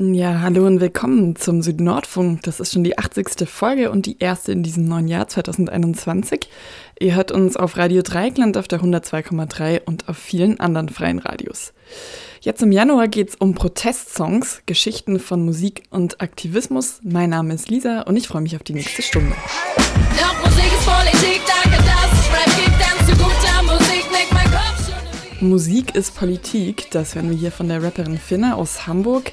[0.00, 2.44] Ja, hallo und willkommen zum Südnordfunk.
[2.44, 3.48] Das ist schon die 80.
[3.48, 6.48] Folge und die erste in diesem neuen Jahr 2021.
[7.00, 11.72] Ihr hört uns auf Radio Dreieckland auf der 102,3 und auf vielen anderen freien Radios.
[12.40, 17.00] Jetzt im Januar geht es um Protestsongs, Geschichten von Musik und Aktivismus.
[17.02, 19.34] Mein Name ist Lisa und ich freue mich auf die nächste Stunde.
[25.40, 29.32] Musik ist Politik, das hören wir hier von der Rapperin Finne aus Hamburg.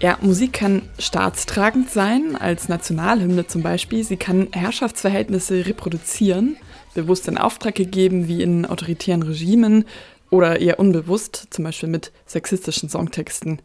[0.00, 4.04] Ja, Musik kann staatstragend sein, als Nationalhymne zum Beispiel.
[4.04, 6.56] Sie kann Herrschaftsverhältnisse reproduzieren,
[6.94, 9.84] bewusst in Auftrag gegeben, wie in autoritären Regimen
[10.30, 13.60] oder eher unbewusst, zum Beispiel mit sexistischen Songtexten.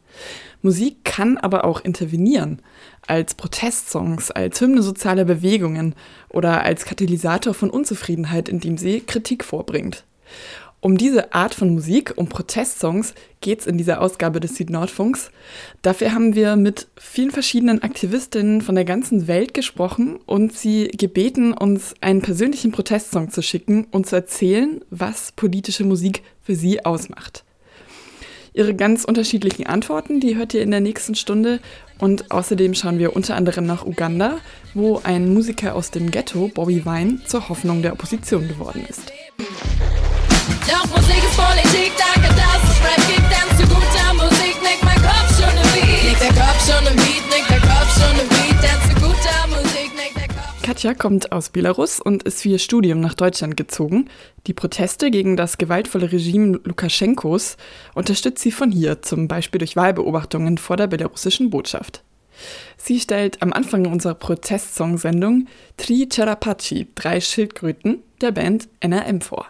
[0.62, 2.62] Musik kann aber auch intervenieren,
[3.08, 5.96] als Protestsongs, als Hymne sozialer Bewegungen
[6.30, 10.06] oder als Katalysator von Unzufriedenheit, indem sie Kritik vorbringt.
[10.82, 15.30] Um diese Art von Musik, um Protestsongs, geht es in dieser Ausgabe des Südnordfunks.
[15.82, 21.52] Dafür haben wir mit vielen verschiedenen Aktivistinnen von der ganzen Welt gesprochen und sie gebeten,
[21.54, 27.44] uns einen persönlichen Protestsong zu schicken und zu erzählen, was politische Musik für sie ausmacht.
[28.54, 31.60] Ihre ganz unterschiedlichen Antworten, die hört ihr in der nächsten Stunde.
[32.00, 34.38] Und außerdem schauen wir unter anderem nach Uganda,
[34.74, 39.12] wo ein Musiker aus dem Ghetto, Bobby Wine, zur Hoffnung der Opposition geworden ist.
[50.80, 54.06] Katja kommt aus Belarus und ist für ihr Studium nach Deutschland gezogen.
[54.48, 57.58] Die Proteste gegen das gewaltvolle Regime Lukaschenkos
[57.96, 62.04] unterstützt sie von hier, zum Beispiel durch Wahlbeobachtungen vor der belarussischen Botschaft.
[62.78, 69.48] Sie stellt am Anfang unserer Protestsong-Sendung Tri Charapachi, drei Schildkröten, der Band NRM vor.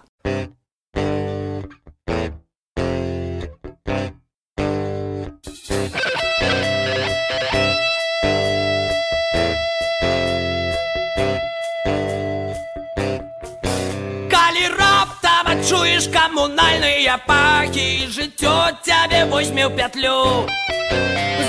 [15.99, 20.47] Чуєш комунальні пахи, життя тебе возьме в петлю.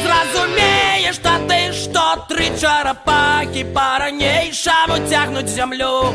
[0.03, 6.15] Зразумеешь, что ты, что три черепахи по-ранейшему тягнуть землю.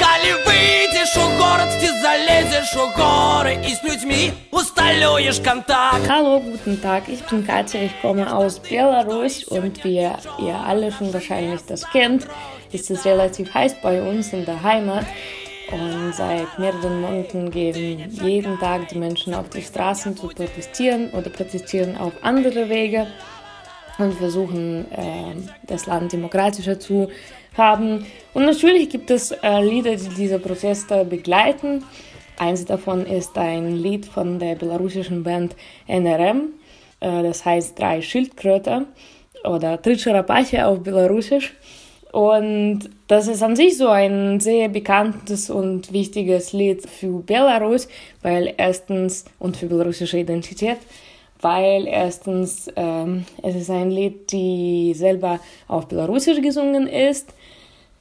[0.00, 6.08] Коли выйдешь у город, ты залезешь у горы и с людьми усталюешь контакт.
[6.08, 11.12] Hallo, guten Tag, ich bin Katja, ich komme aus Belarus und wie ihr alle schon
[11.12, 12.26] wahrscheinlich das kennt,
[12.72, 15.04] ist es relativ heiß bei uns in der Heimat.
[15.72, 21.30] Und seit mehreren Monaten gehen jeden Tag die Menschen auf die Straßen zu protestieren oder
[21.30, 23.06] protestieren auf andere Wege
[23.98, 25.34] und versuchen, äh,
[25.66, 27.08] das Land demokratischer zu
[27.56, 28.04] haben.
[28.34, 31.84] Und natürlich gibt es äh, Lieder, die diese Proteste begleiten.
[32.38, 35.56] Eins davon ist ein Lied von der belarussischen Band
[35.86, 36.52] NRM,
[37.00, 38.86] äh, das heißt Drei Schildkröte
[39.44, 41.54] oder Tritscherapache auf Belarusisch.
[42.12, 47.88] Und das ist an sich so ein sehr bekanntes und wichtiges Lied für Belarus,
[48.20, 50.76] weil erstens und für belarussische Identität,
[51.40, 57.32] weil erstens ähm, es ist ein Lied, die selber auf Belarusisch gesungen ist.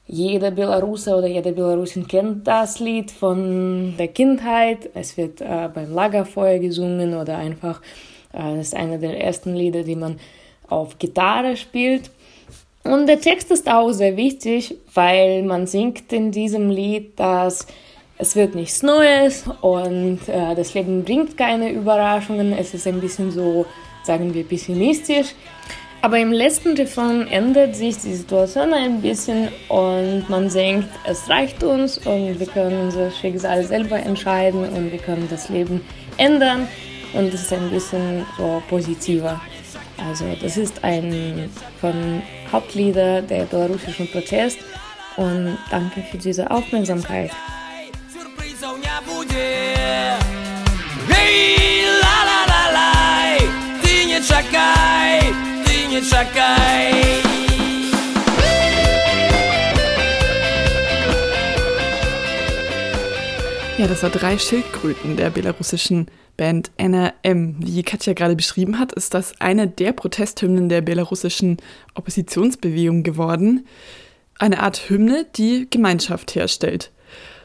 [0.07, 4.89] Jeder Belaruser oder jede Belarusin kennt das Lied von der Kindheit.
[4.94, 7.81] Es wird äh, beim Lagerfeuer gesungen oder einfach,
[8.33, 10.19] äh, das ist einer der ersten Lieder, die man
[10.67, 12.11] auf Gitarre spielt.
[12.84, 17.68] Und der Text ist auch sehr wichtig, weil man singt in diesem Lied, dass
[18.18, 22.53] es wird nichts Neues und äh, das Leben bringt keine Überraschungen.
[22.53, 23.66] Es ist ein bisschen so,
[24.03, 25.34] sagen wir, pessimistisch.
[26.03, 31.63] Aber im letzten Refrain ändert sich die Situation ein bisschen und man denkt, es reicht
[31.63, 35.81] uns und wir können unser Schicksal selber entscheiden und wir können das Leben
[36.18, 36.68] ändern
[37.13, 39.39] und es ist ein bisschen so positiver.
[40.10, 41.50] Also das ist ein
[41.80, 44.59] von Hauptlieder der belarussischen Protest.
[45.18, 47.31] Und danke für diese Aufmerksamkeit.
[51.09, 52.71] Hey, la la la
[63.81, 66.06] Ja, das war drei Schildkröten der belarussischen
[66.38, 67.56] Band NRM.
[67.57, 71.57] Wie Katja gerade beschrieben hat, ist das eine der Protesthymnen der belarussischen
[71.95, 73.66] Oppositionsbewegung geworden.
[74.38, 76.92] Eine Art Hymne, die Gemeinschaft herstellt.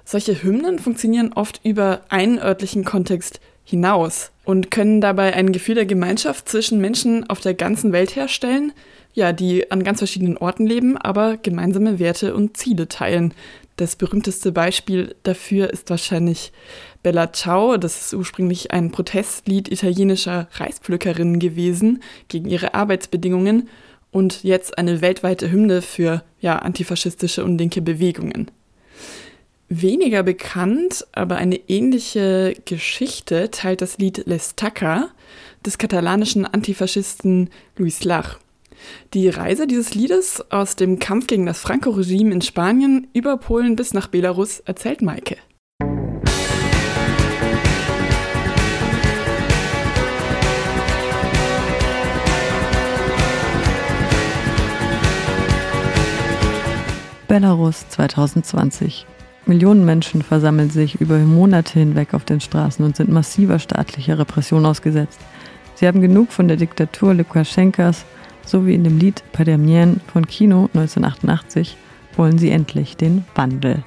[0.05, 5.87] Solche Hymnen funktionieren oft über einen örtlichen Kontext hinaus und können dabei ein Gefühl der
[5.87, 8.75] Gemeinschaft zwischen Menschen auf der ganzen Welt herstellen,
[9.15, 13.32] ja, die an ganz verschiedenen Orten leben, aber gemeinsame Werte und Ziele teilen.
[13.76, 16.52] Das berühmteste Beispiel dafür ist wahrscheinlich
[17.02, 17.76] Bella Ciao.
[17.76, 23.69] Das ist ursprünglich ein Protestlied italienischer Reispflückerinnen gewesen gegen ihre Arbeitsbedingungen
[24.11, 28.50] und jetzt eine weltweite Hymne für ja, antifaschistische und linke Bewegungen.
[29.69, 35.08] Weniger bekannt, aber eine ähnliche Geschichte teilt das Lied L'Estaca
[35.67, 38.38] des katalanischen Antifaschisten Luis Lach.
[39.14, 43.94] Die Reise dieses Liedes aus dem Kampf gegen das Franco-Regime in Spanien über Polen bis
[43.94, 45.37] nach Belarus erzählt Maike.
[57.29, 59.05] Belarus 2020
[59.46, 64.67] Millionen Menschen versammeln sich über Monate hinweg auf den Straßen und sind massiver staatlicher Repression
[64.67, 65.20] ausgesetzt.
[65.76, 68.05] Sie haben genug von der Diktatur Lukaschenkas,
[68.46, 71.76] so wie in dem Lied Padamien von Kino 1988
[72.16, 73.82] wollen sie endlich den Wandel.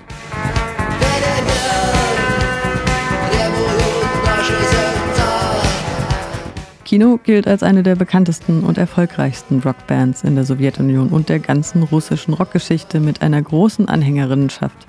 [6.85, 11.83] Kino gilt als eine der bekanntesten und erfolgreichsten Rockbands in der Sowjetunion und der ganzen
[11.83, 14.87] russischen Rockgeschichte mit einer großen Anhängerinnenschaft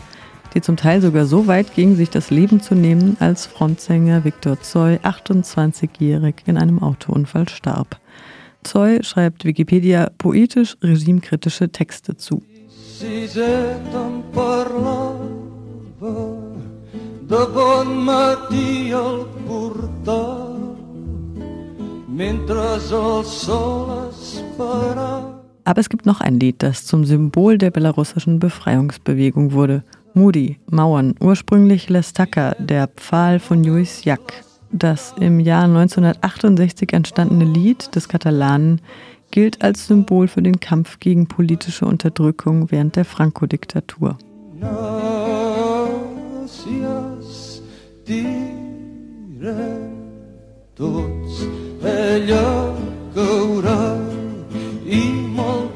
[0.55, 4.61] die zum Teil sogar so weit ging, sich das Leben zu nehmen, als Frontsänger Viktor
[4.61, 8.00] Zoy 28-jährig in einem Autounfall starb.
[8.65, 12.43] Zoy schreibt Wikipedia poetisch regimekritische Texte zu.
[25.65, 29.85] Aber es gibt noch ein Lied, das zum Symbol der belarussischen Befreiungsbewegung wurde
[30.15, 34.45] Moody, Mauern, ursprünglich Lestaka, der Pfahl von Juis Jack.
[34.72, 38.81] Das im Jahr 1968 entstandene Lied des Katalanen
[39.31, 44.17] gilt als Symbol für den Kampf gegen politische Unterdrückung während der Franco-Diktatur.
[55.37, 55.69] molt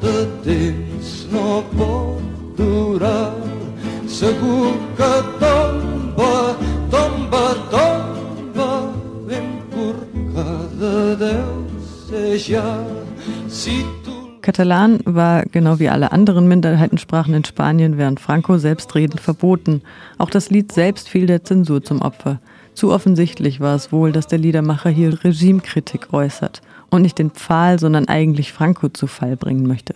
[14.55, 19.81] Katalan war genau wie alle anderen Minderheitensprachen in Spanien während Franco selbstredend verboten.
[20.17, 22.39] Auch das Lied selbst fiel der Zensur zum Opfer.
[22.73, 27.79] Zu offensichtlich war es wohl, dass der Liedermacher hier Regimekritik äußert und nicht den Pfahl,
[27.79, 29.93] sondern eigentlich Franco zu Fall bringen möchte.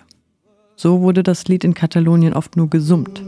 [0.75, 3.23] So wurde das Lied in Katalonien oft nur gesummt.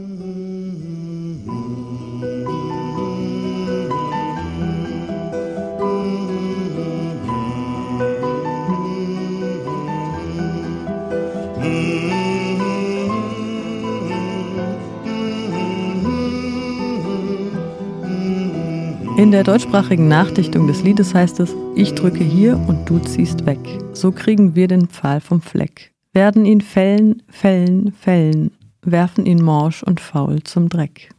[19.32, 23.58] Der deutschsprachigen Nachdichtung des Liedes heißt es, ich drücke hier und du ziehst weg.
[23.94, 25.92] So kriegen wir den Pfahl vom Fleck.
[26.12, 28.50] Werden ihn fällen, fällen, fällen,
[28.82, 31.10] werfen ihn morsch und faul zum Dreck.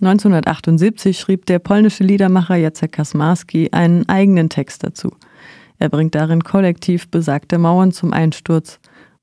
[0.00, 5.12] 1978 schrieb der polnische Liedermacher Jacek Kasmarski einen eigenen Text dazu.
[5.78, 8.80] Er bringt darin kollektiv besagte Mauern zum Einsturz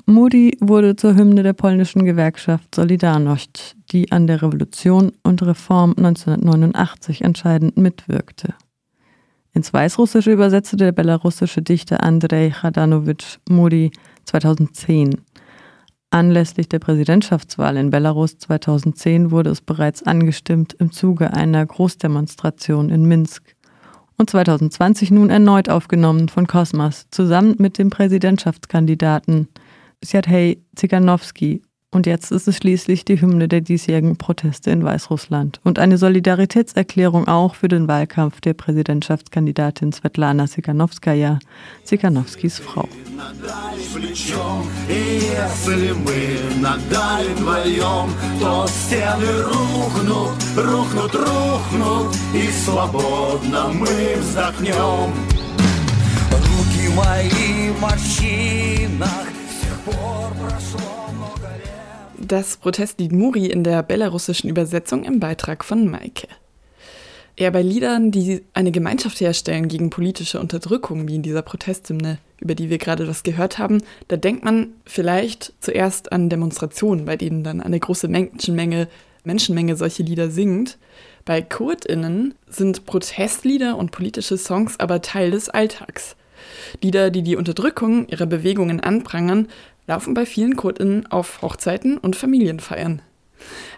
[0.09, 7.21] Moody wurde zur Hymne der polnischen Gewerkschaft Solidarność, die an der Revolution und Reform 1989
[7.21, 8.55] entscheidend mitwirkte.
[9.53, 13.91] Ins Weißrussische übersetzte der belarussische Dichter Andrei Chadanowitsch Moody
[14.25, 15.21] 2010.
[16.09, 23.05] Anlässlich der Präsidentschaftswahl in Belarus 2010 wurde es bereits angestimmt im Zuge einer Großdemonstration in
[23.05, 23.55] Minsk
[24.17, 29.49] und 2020 nun erneut aufgenommen von Kosmas zusammen mit dem Präsidentschaftskandidaten
[30.02, 31.62] Sergei Tsiganowski.
[31.94, 37.28] Und jetzt ist es schließlich die Hymne der diesjährigen Proteste in Weißrussland und eine Solidaritätserklärung
[37.28, 41.38] auch für den Wahlkampf der Präsidentschaftskandidatin Svetlana Tsikhanowskaja,
[41.84, 42.88] Tsikhanowskis Frau.
[56.34, 59.27] Руки мои в морщинах
[62.19, 66.27] das Protestlied Muri in der belarussischen Übersetzung im Beitrag von Maike.
[67.35, 72.53] Eher bei Liedern, die eine Gemeinschaft herstellen gegen politische Unterdrückung, wie in dieser Protesthymne, über
[72.53, 77.43] die wir gerade was gehört haben, da denkt man vielleicht zuerst an Demonstrationen, bei denen
[77.43, 78.87] dann eine große Menschenmenge
[79.23, 80.77] Menschenmenge solche Lieder singt.
[81.25, 86.15] Bei KurdInnen sind Protestlieder und politische Songs aber Teil des Alltags.
[86.81, 89.47] Lieder, die die Unterdrückung ihrer Bewegungen anprangern,
[89.89, 93.01] laufen bei vielen KurdInnen auf Hochzeiten und Familienfeiern.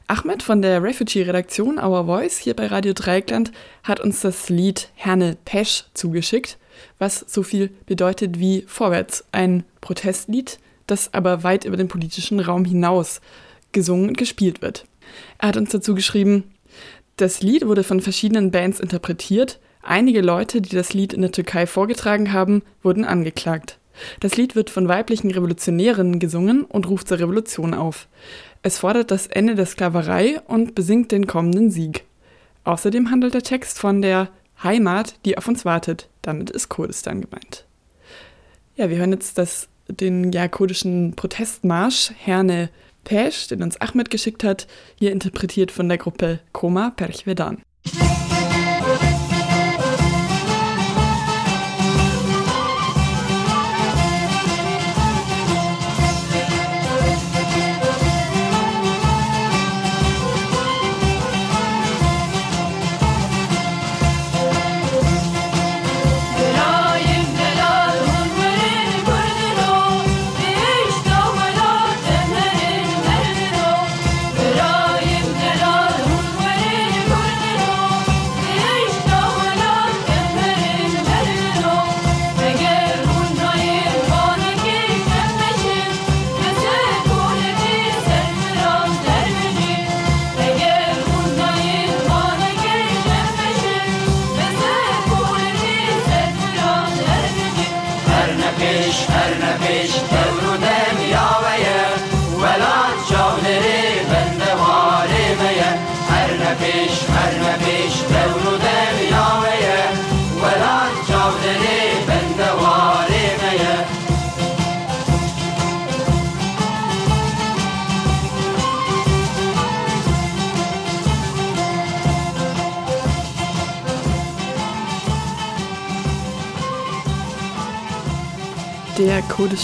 [0.08, 3.54] Ahmed von der Refugee-Redaktion Our Voice hier bei Radio Dreieckland
[3.84, 6.58] hat uns das Lied Herne Pesch zugeschickt,
[7.00, 12.66] was so viel bedeutet wie Vorwärts, ein Protestlied, das aber weit über den politischen Raum
[12.66, 13.22] hinaus
[13.72, 14.84] gesungen und gespielt wird.
[15.38, 16.44] Er hat uns dazu geschrieben,
[17.16, 21.68] das Lied wurde von verschiedenen Bands interpretiert, einige Leute, die das Lied in der Türkei
[21.68, 23.78] vorgetragen haben, wurden angeklagt.
[24.20, 28.08] Das Lied wird von weiblichen Revolutionärinnen gesungen und ruft zur Revolution auf.
[28.64, 32.06] Es fordert das Ende der Sklaverei und besingt den kommenden Sieg.
[32.64, 34.30] Außerdem handelt der Text von der
[34.64, 36.10] Heimat, die auf uns wartet.
[36.22, 37.66] Damit ist Kurdistan gemeint.
[38.76, 42.70] Ja, wir hören jetzt das, den ja, kurdischen Protestmarsch Herne
[43.04, 47.64] Pesh, den uns Ahmed geschickt hat, hier interpretiert von der Gruppe Koma Perchvedan.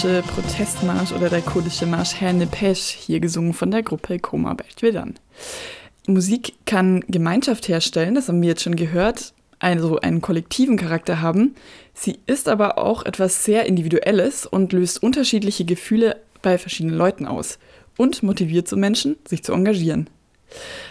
[0.00, 5.14] Kurdische Protestmarsch oder der kurdische Marsch Herne Pesh, hier gesungen von der Gruppe Koma Beltvedan.
[6.06, 11.56] Musik kann Gemeinschaft herstellen, das haben wir jetzt schon gehört, also einen kollektiven Charakter haben.
[11.94, 17.58] Sie ist aber auch etwas sehr Individuelles und löst unterschiedliche Gefühle bei verschiedenen Leuten aus
[17.96, 20.08] und motiviert so Menschen, sich zu engagieren.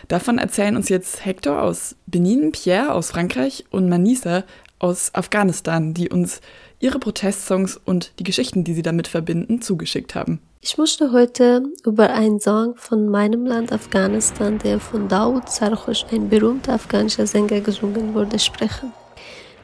[0.09, 4.43] Davon erzählen uns jetzt Hector aus Benin, Pierre aus Frankreich und Manisa
[4.79, 6.41] aus Afghanistan, die uns
[6.79, 10.39] ihre Protestsongs und die Geschichten, die sie damit verbinden, zugeschickt haben.
[10.61, 16.29] Ich möchte heute über einen Song von meinem Land Afghanistan, der von Daoud Sarkhosh, ein
[16.29, 18.91] berühmter afghanischer Sänger, gesungen wurde, sprechen.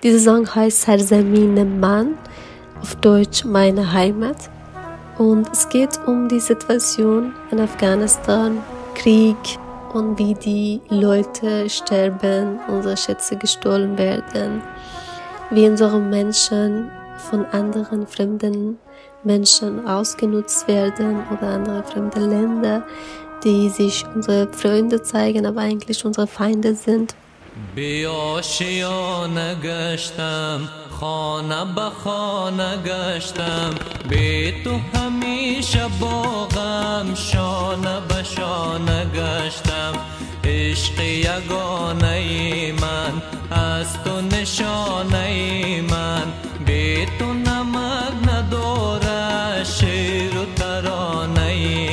[0.01, 2.17] Dieser Song heißt Sarzamin Man,
[2.81, 4.49] auf Deutsch meine Heimat.
[5.17, 8.57] Und es geht um die Situation in Afghanistan,
[8.95, 9.37] Krieg
[9.93, 14.61] und wie die Leute sterben, unsere Schätze gestohlen werden,
[15.51, 16.89] wie unsere Menschen
[17.30, 18.78] von anderen fremden
[19.24, 22.84] Menschen ausgenutzt werden oder andere fremde Länder,
[23.44, 27.14] die sich unsere Freunde zeigen, aber eigentlich unsere Feinde sind.
[27.74, 30.60] بیاشیانه گشتم
[31.00, 33.70] خانه به خانه گشتم
[34.08, 39.92] بی تو همیشه باغم شانه به شانه گشتم
[40.44, 46.22] عشق یگانه من از تو نشانه من
[47.19, 48.57] तु न मग्नदोरशिरुतरो
[51.35, 51.92] नै।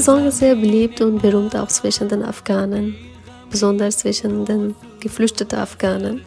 [0.00, 2.96] Ist sehr beliebt und berühmt auch zwischen den Afghanen,
[3.50, 6.22] besonders zwischen den geflüchteten Afghanen.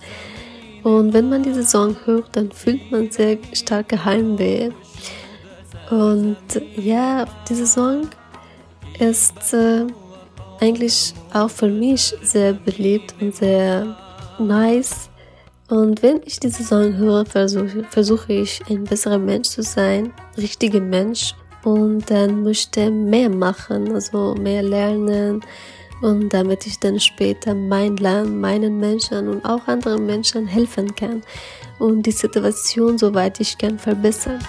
[0.84, 4.70] Und wenn man diesen Song hört, dann fühlt man sehr starke Heimweh.
[5.90, 6.38] Und
[6.76, 8.10] ja, dieser Song
[9.00, 9.88] ist äh,
[10.60, 13.98] eigentlich auch für mich sehr beliebt und sehr
[14.38, 15.10] nice.
[15.68, 20.80] Und wenn ich diesen Song höre, versuche, versuche ich ein besserer Mensch zu sein, richtiger
[20.80, 21.34] Mensch
[21.64, 25.42] und dann möchte mehr machen, also mehr lernen,
[26.02, 31.24] und damit ich dann später mein Land, meinen Menschen und auch anderen Menschen helfen kann
[31.80, 34.40] und die Situation, soweit ich kann, verbessern.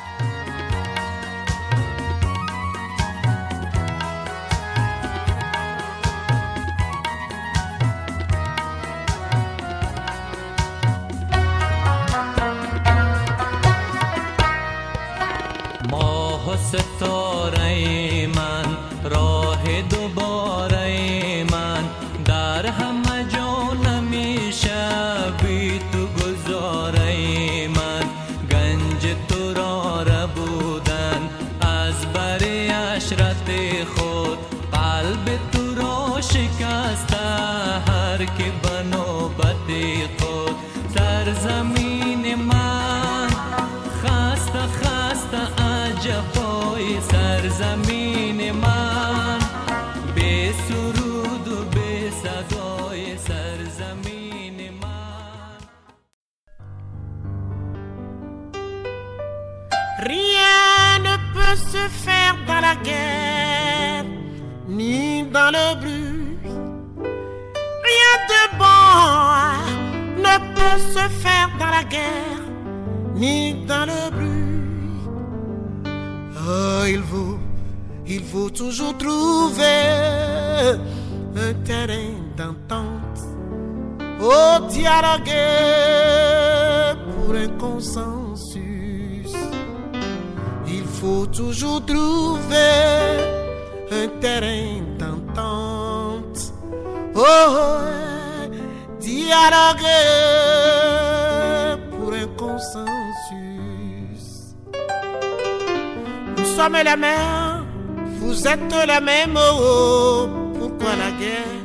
[108.56, 109.37] Vous êtes les mêmes.
[109.37, 111.64] Oh, pourquoi la guerre?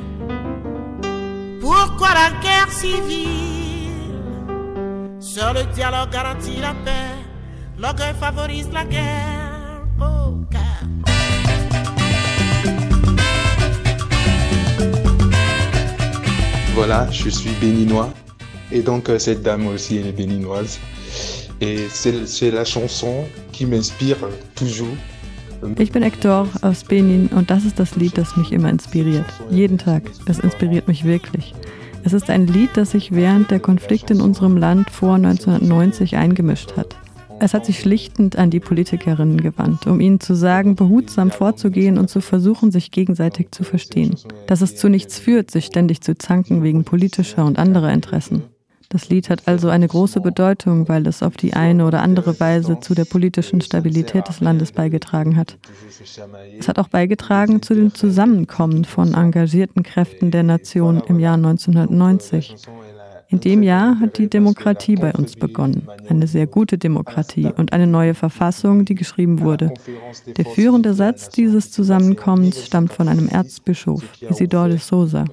[1.60, 3.28] Pourquoi la guerre civile
[5.20, 7.16] Seul le dialogue garantit la paix,
[7.78, 9.84] l'orgueil favorise la guerre.
[10.00, 10.36] Oh,
[16.74, 18.10] Voilà, je suis béninois.
[18.72, 20.78] Et donc, euh, cette dame aussi, elle est béninoise.
[21.60, 24.16] Et c'est la chanson qui m'inspire
[24.54, 24.96] toujours.
[25.78, 29.26] Ich bin Hector aus Benin und das ist das Lied, das mich immer inspiriert.
[29.50, 30.10] Jeden Tag.
[30.26, 31.54] Es inspiriert mich wirklich.
[32.02, 36.76] Es ist ein Lied, das sich während der Konflikte in unserem Land vor 1990 eingemischt
[36.76, 36.96] hat.
[37.40, 42.08] Es hat sich schlichtend an die Politikerinnen gewandt, um ihnen zu sagen, behutsam vorzugehen und
[42.08, 44.14] zu versuchen, sich gegenseitig zu verstehen.
[44.46, 48.42] Dass es zu nichts führt, sich ständig zu zanken wegen politischer und anderer Interessen.
[48.92, 52.80] Das Lied hat also eine große Bedeutung, weil es auf die eine oder andere Weise
[52.80, 55.58] zu der politischen Stabilität des Landes beigetragen hat.
[56.58, 62.56] Es hat auch beigetragen zu dem Zusammenkommen von engagierten Kräften der Nation im Jahr 1990.
[63.28, 67.86] In dem Jahr hat die Demokratie bei uns begonnen, eine sehr gute Demokratie und eine
[67.86, 69.72] neue Verfassung, die geschrieben wurde.
[70.36, 75.26] Der führende Satz dieses Zusammenkommens stammt von einem Erzbischof, Isidore de Souza.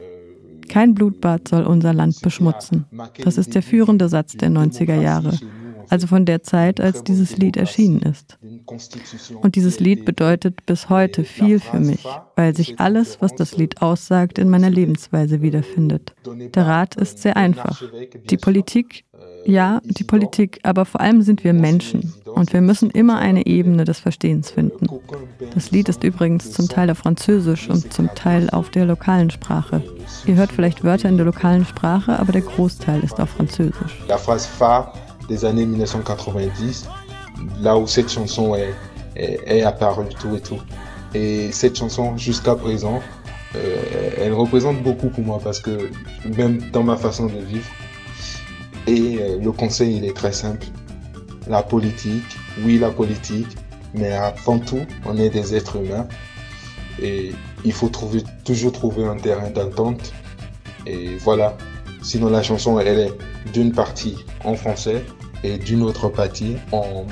[0.70, 2.86] Kein Blutbad soll unser Land beschmutzen.
[3.24, 5.38] Das ist der führende Satz der 90er Jahre,
[5.90, 8.38] also von der Zeit, als dieses Lied erschienen ist.
[9.42, 13.82] Und dieses Lied bedeutet bis heute viel für mich, weil sich alles, was das Lied
[13.82, 16.14] aussagt, in meiner Lebensweise wiederfindet.
[16.56, 17.82] Der Rat ist sehr einfach.
[18.30, 19.06] Die Politik,
[19.46, 23.86] ja, die Politik, aber vor allem sind wir Menschen und wir müssen immer eine Ebene
[23.86, 24.88] des Verstehens finden.
[25.54, 29.82] Das Lied ist übrigens zum Teil auf Französisch und zum Teil auf der lokalen Sprache.
[30.26, 34.04] Ihr hört vielleicht Wörter in der lokalen Sprache, aber der Großteil ist auf Französisch.
[34.08, 34.92] La phrase phare
[35.28, 36.88] des années 1990,
[37.62, 38.74] là où cette chanson est,
[39.16, 40.60] est, apparue, tout et tout.
[41.14, 43.02] Et cette chanson, jusqu'à présent,
[43.56, 45.90] euh, elle représente beaucoup pour moi parce que
[46.38, 47.70] même dans ma façon de vivre,
[48.88, 50.68] et euh, le conseil, il est très simple.
[51.48, 53.58] La politique, oui, la politique,
[53.94, 56.08] mais avant tout, on est des êtres humains
[57.02, 57.32] et
[57.64, 60.14] il faut trouver, toujours trouver un terrain d'entente.
[60.86, 61.58] Et voilà.
[62.08, 63.12] Sinon, la chanson, elle est
[63.52, 64.16] d'une partie
[64.46, 65.04] en français
[65.44, 67.06] et d'une autre partie en,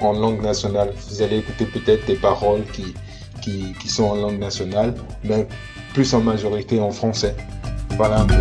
[0.00, 0.94] langue nationale.
[1.10, 5.46] Vous allez écouter peut-être des paroles qui sont en langue nationale, mais
[5.92, 7.36] plus en majorité en français.
[7.98, 8.40] Voilà un peu.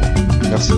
[0.50, 0.72] Merci.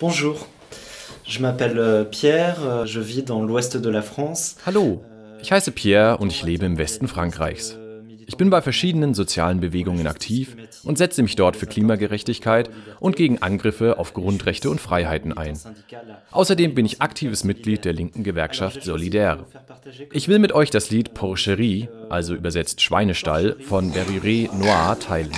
[0.00, 0.46] Bonjour,
[1.26, 4.56] je m'appelle euh, Pierre, euh, je vis dans l'ouest de la France.
[4.64, 5.04] Hallo,
[5.42, 7.76] ich heiße Pierre und ich lebe im Westen Frankreichs.
[8.26, 13.42] Ich bin bei verschiedenen sozialen Bewegungen aktiv und setze mich dort für Klimagerechtigkeit und gegen
[13.42, 15.58] Angriffe auf Grundrechte und Freiheiten ein.
[16.30, 19.44] Außerdem bin ich aktives Mitglied der linken Gewerkschaft Solidaire.
[20.14, 25.32] Ich will mit euch das Lied Porcherie, also übersetzt Schweinestall, von Berruré Noir teilen.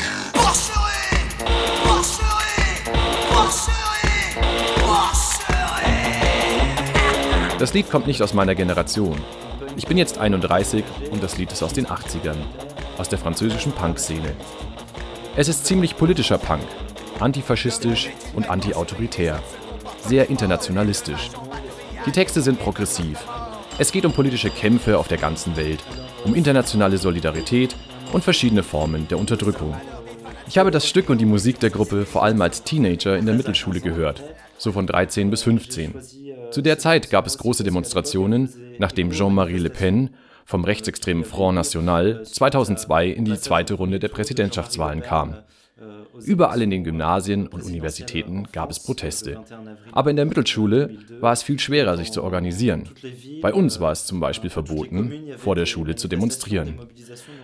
[7.62, 9.16] Das Lied kommt nicht aus meiner Generation.
[9.76, 12.34] Ich bin jetzt 31 und das Lied ist aus den 80ern,
[12.98, 14.32] aus der französischen Punk-Szene.
[15.36, 16.64] Es ist ziemlich politischer Punk,
[17.20, 19.40] antifaschistisch und antiautoritär,
[20.00, 21.30] sehr internationalistisch.
[22.04, 23.20] Die Texte sind progressiv.
[23.78, 25.84] Es geht um politische Kämpfe auf der ganzen Welt,
[26.24, 27.76] um internationale Solidarität
[28.12, 29.76] und verschiedene Formen der Unterdrückung.
[30.48, 33.36] Ich habe das Stück und die Musik der Gruppe vor allem als Teenager in der
[33.36, 34.20] Mittelschule gehört,
[34.58, 35.94] so von 13 bis 15.
[36.52, 40.10] Zu der Zeit gab es große Demonstrationen, nachdem Jean-Marie Le Pen
[40.44, 45.36] vom rechtsextremen Front National 2002 in die zweite Runde der Präsidentschaftswahlen kam.
[46.20, 49.42] Überall in den Gymnasien und Universitäten gab es Proteste.
[49.92, 52.88] Aber in der Mittelschule war es viel schwerer, sich zu organisieren.
[53.40, 56.78] Bei uns war es zum Beispiel verboten, vor der Schule zu demonstrieren.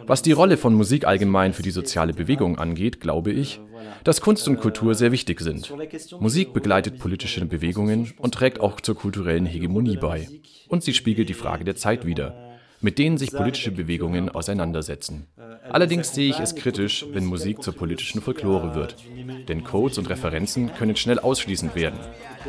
[0.07, 3.61] Was die Rolle von Musik allgemein für die soziale Bewegung angeht, glaube ich,
[4.05, 5.73] dass Kunst und Kultur sehr wichtig sind.
[6.21, 10.29] Musik begleitet politische Bewegungen und trägt auch zur kulturellen Hegemonie bei.
[10.69, 12.48] Und sie spiegelt die Frage der Zeit wider
[12.81, 15.27] mit denen sich politische Bewegungen auseinandersetzen.
[15.71, 18.97] Allerdings sehe ich es kritisch, wenn Musik zur politischen Folklore wird.
[19.49, 21.99] Denn Codes und Referenzen können schnell ausschließend werden.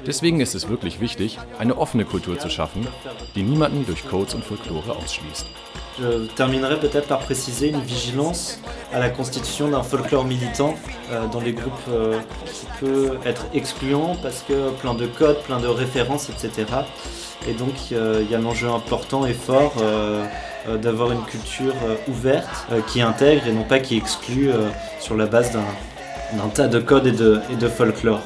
[0.05, 2.87] Deswegen ist es wirklich wichtig, eine offene Kultur zu schaffen,
[3.35, 5.47] die niemanden durch Codes und Folklore ausschließt.
[5.99, 8.59] Je terminerai peut-être par préciser une vigilance
[8.93, 10.75] à la constitution d'un folklore militant
[11.11, 15.59] euh, dans les groupes euh, qui peut être excluant parce que plein de codes, plein
[15.59, 16.67] de références, etc.
[17.47, 20.25] Et donc il y a un enjeu important et fort euh,
[20.67, 24.51] euh, d'avoir une culture euh, ouverte qui intègre et non pas qui exclut
[24.99, 28.21] sur la base d'un tas de codes et de, et de folklore.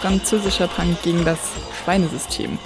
[0.00, 1.38] Französischer Punk gegen das
[1.82, 2.58] Schweinesystem.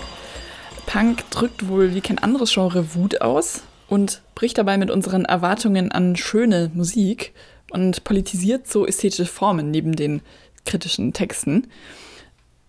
[0.90, 5.92] Punk drückt wohl wie kein anderes Genre Wut aus und bricht dabei mit unseren Erwartungen
[5.92, 7.32] an schöne Musik
[7.70, 10.20] und politisiert so ästhetische Formen neben den
[10.66, 11.68] kritischen Texten.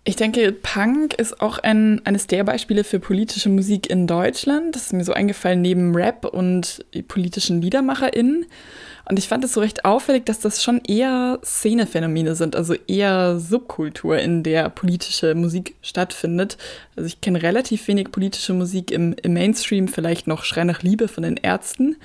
[0.04, 4.76] Ich denke, Punk ist auch ein, eines der Beispiele für politische Musik in Deutschland.
[4.76, 8.46] Das ist mir so eingefallen neben Rap und politischen LiedermacherInnen.
[9.04, 13.38] Und ich fand es so recht auffällig, dass das schon eher Szenephänomene sind, also eher
[13.38, 16.56] Subkultur, in der politische Musik stattfindet.
[16.96, 21.08] Also ich kenne relativ wenig politische Musik im, im Mainstream, vielleicht noch Schrei nach Liebe
[21.08, 21.96] von den Ärzten.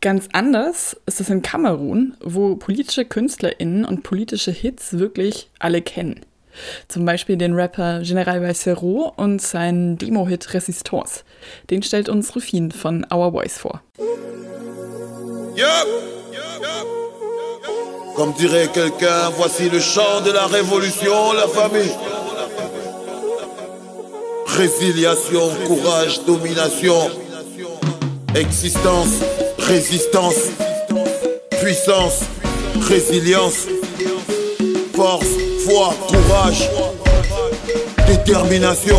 [0.00, 6.20] Ganz anders ist es in Kamerun, wo politische KünstlerInnen und politische Hits wirklich alle kennen.
[6.88, 11.24] Zum Beispiel den Rapper General Weissero und seinen Demo-Hit Resistance.
[11.70, 13.82] Den stellt uns Rufin von Our Voice vor.
[15.56, 16.04] Yup.
[18.14, 21.90] Comme dirait quelqu'un, voici le chant de la révolution, la famille.
[24.46, 27.10] Résiliation, courage, domination,
[28.36, 29.18] existence,
[29.58, 30.50] résistance,
[31.60, 32.20] puissance,
[32.88, 33.66] résilience,
[34.94, 35.26] force,
[35.66, 36.68] courage,
[38.06, 38.98] détermination.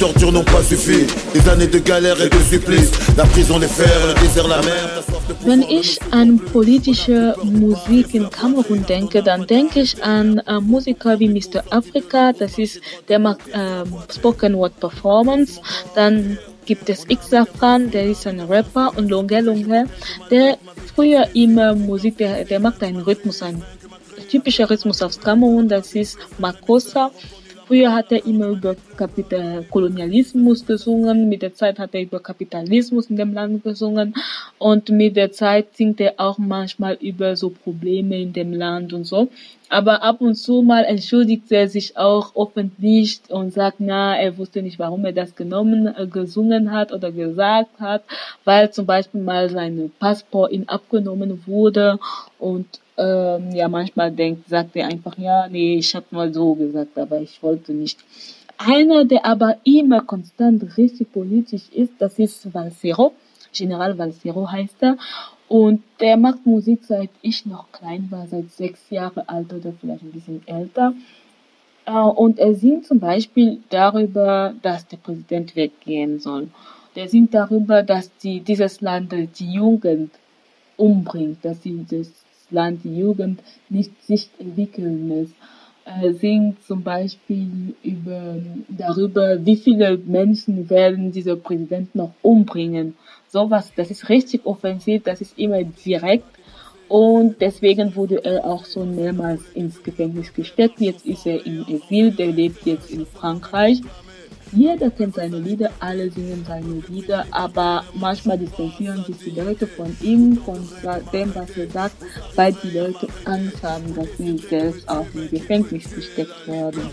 [0.00, 3.24] Les années de torture n'ont pas suffi, les années de galère et de supplice, la
[3.24, 5.04] prison, les fers, le désert, la mer.
[5.44, 11.28] Wenn ich an politische Musik in Kamerun denke, dann denke ich an äh, Musiker wie
[11.28, 11.62] Mr.
[11.70, 15.60] Africa, das ist, der macht äh, Spoken Word Performance.
[15.94, 19.84] Dann gibt es Xafran, der ist ein Rapper und Longe Longe,
[20.30, 20.56] der
[20.94, 23.62] früher immer Musik, der, der macht einen Rhythmus, einen
[24.30, 27.10] typischer Rhythmus aus Kamerun, das ist Makossa.
[27.66, 33.06] Früher hat er immer über Kapital Kolonialismus gesungen, mit der Zeit hat er über Kapitalismus
[33.08, 34.14] in dem Land gesungen
[34.58, 39.04] und mit der Zeit singt er auch manchmal über so Probleme in dem Land und
[39.04, 39.28] so.
[39.70, 44.60] Aber ab und zu mal entschuldigt er sich auch öffentlich und sagt, na, er wusste
[44.60, 48.02] nicht, warum er das genommen, äh, gesungen hat oder gesagt hat,
[48.44, 51.98] weil zum Beispiel mal sein Passport ihm abgenommen wurde
[52.38, 52.66] und
[52.98, 57.18] ähm, ja manchmal denkt, sagt er einfach, ja, nee, ich habe mal so gesagt, aber
[57.22, 57.98] ich wollte nicht.
[58.62, 63.14] Einer, der aber immer konstant richtig politisch ist, das ist Valsero.
[63.54, 64.98] General Valsero heißt er.
[65.48, 70.02] Und der macht Musik seit ich noch klein war, seit sechs Jahre alt oder vielleicht
[70.02, 70.92] ein bisschen älter.
[71.86, 76.48] Äh, und er singt zum Beispiel darüber, dass der Präsident weggehen soll.
[76.96, 80.10] Der singt darüber, dass die, dieses Land die Jugend
[80.76, 82.10] umbringt, dass sie das
[82.50, 85.30] Land, die Jugend nicht sich entwickeln muss.
[86.02, 88.36] Er singt zum Beispiel über,
[88.68, 92.94] darüber, wie viele Menschen werden dieser Präsident noch umbringen
[93.30, 96.26] sowas, das ist richtig offensiv, das ist immer direkt.
[96.88, 100.80] Und deswegen wurde er auch so mehrmals ins Gefängnis gesteckt.
[100.80, 103.80] Jetzt ist er im Exil, der lebt jetzt in Frankreich.
[104.52, 109.96] Jeder kennt seine Lieder, alle singen seine Lieder, aber manchmal distanzieren sich die Leute von
[110.00, 110.68] ihm, von
[111.12, 111.96] dem, was er sagt,
[112.34, 116.90] weil die Leute Angst haben, dass sie selbst auch im Gefängnis gesteckt werden.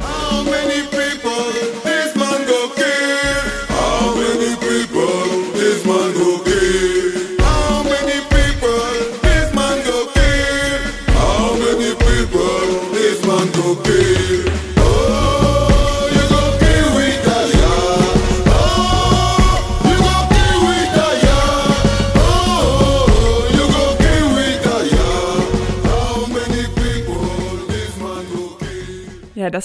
[0.00, 2.86] How many people this man go kill?
[3.68, 5.40] How many people?
[5.90, 6.29] man go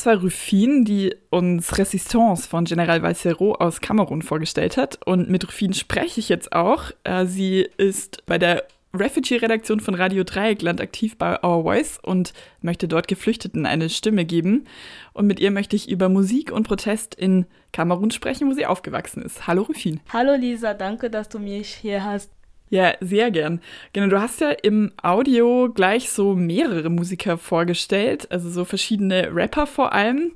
[0.06, 5.00] das war Rufin, die uns Resistance von General Valsero aus Kamerun vorgestellt hat.
[5.06, 6.92] Und mit Rufin spreche ich jetzt auch.
[7.04, 12.88] Äh, sie ist bei der Refugee-Redaktion von Radio Dreieckland aktiv bei Our Voice und möchte
[12.88, 14.66] dort Geflüchteten eine Stimme geben.
[15.14, 19.24] Und mit ihr möchte ich über Musik und Protest in Kamerun sprechen, wo sie aufgewachsen
[19.24, 19.48] ist.
[19.48, 20.02] Hallo Rufin.
[20.14, 22.35] Hallo Lisa, danke, dass du mich hier hast.
[22.70, 23.62] Ja, sehr gern.
[23.94, 29.68] Genau, du hast ja im Audio gleich so mehrere Musiker vorgestellt, also so verschiedene Rapper
[29.68, 30.32] vor allem.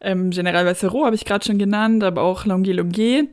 [0.00, 3.28] Ähm, General Vassero habe ich gerade schon genannt, aber auch Longue Longue.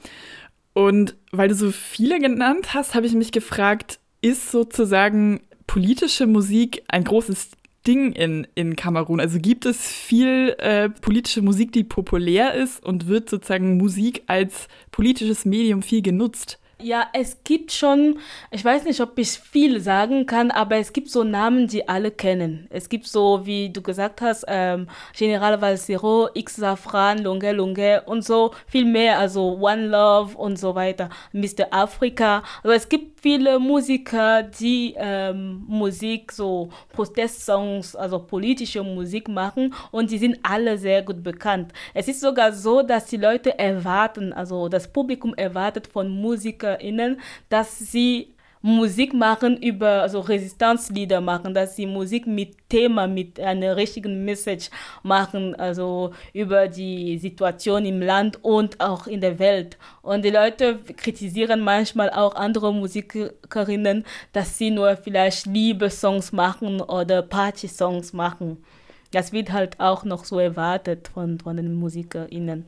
[0.74, 6.84] Und weil du so viele genannt hast, habe ich mich gefragt, ist sozusagen politische Musik
[6.88, 7.52] ein großes
[7.88, 9.20] Ding in, in Kamerun?
[9.20, 14.68] Also gibt es viel äh, politische Musik, die populär ist und wird sozusagen Musik als
[14.92, 16.60] politisches Medium viel genutzt?
[16.86, 18.20] Ja, es gibt schon,
[18.52, 22.12] ich weiß nicht, ob ich viel sagen kann, aber es gibt so Namen, die alle
[22.12, 22.68] kennen.
[22.70, 28.24] Es gibt so, wie du gesagt hast, ähm, General Valsero, X Safran, Lunge Lunge und
[28.24, 31.70] so viel mehr, also One Love und so weiter, Mr.
[31.72, 32.44] Africa.
[32.62, 40.12] Also es gibt viele Musiker, die ähm, Musik, so Protestsongs, also politische Musik machen und
[40.12, 41.74] die sind alle sehr gut bekannt.
[41.96, 47.80] Es ist sogar so, dass die Leute erwarten, also das Publikum erwartet von MusikerInnen, dass
[47.80, 48.35] sie
[48.68, 54.72] Musik machen über, also Resistenzlieder machen, dass sie Musik mit Thema, mit einer richtigen Message
[55.04, 59.78] machen, also über die Situation im Land und auch in der Welt.
[60.02, 67.22] Und die Leute kritisieren manchmal auch andere Musikerinnen, dass sie nur vielleicht Liebessongs machen oder
[67.22, 68.64] Party-Songs machen.
[69.12, 72.66] Das wird halt auch noch so erwartet von, von den MusikerInnen.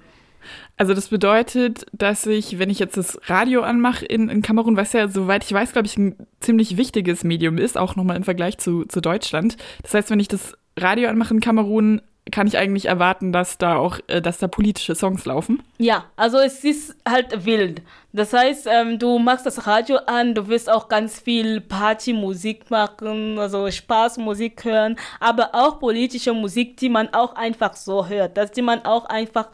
[0.77, 4.93] Also das bedeutet, dass ich, wenn ich jetzt das Radio anmache in, in Kamerun, was
[4.93, 8.57] ja, soweit ich weiß, glaube ich, ein ziemlich wichtiges Medium ist, auch nochmal im Vergleich
[8.57, 9.57] zu, zu Deutschland.
[9.83, 13.77] Das heißt, wenn ich das Radio anmache in Kamerun, kann ich eigentlich erwarten, dass da
[13.77, 15.63] auch, äh, dass da politische Songs laufen?
[15.77, 17.81] Ja, also es ist halt wild.
[18.13, 23.37] Das heißt, ähm, du machst das Radio an, du wirst auch ganz viel Partymusik machen,
[23.37, 28.61] also Spaßmusik hören, aber auch politische Musik, die man auch einfach so hört, dass die
[28.61, 29.49] man auch einfach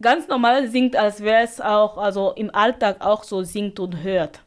[0.00, 4.40] ganz normal singt, als wäre es auch, also im Alltag auch so singt und hört.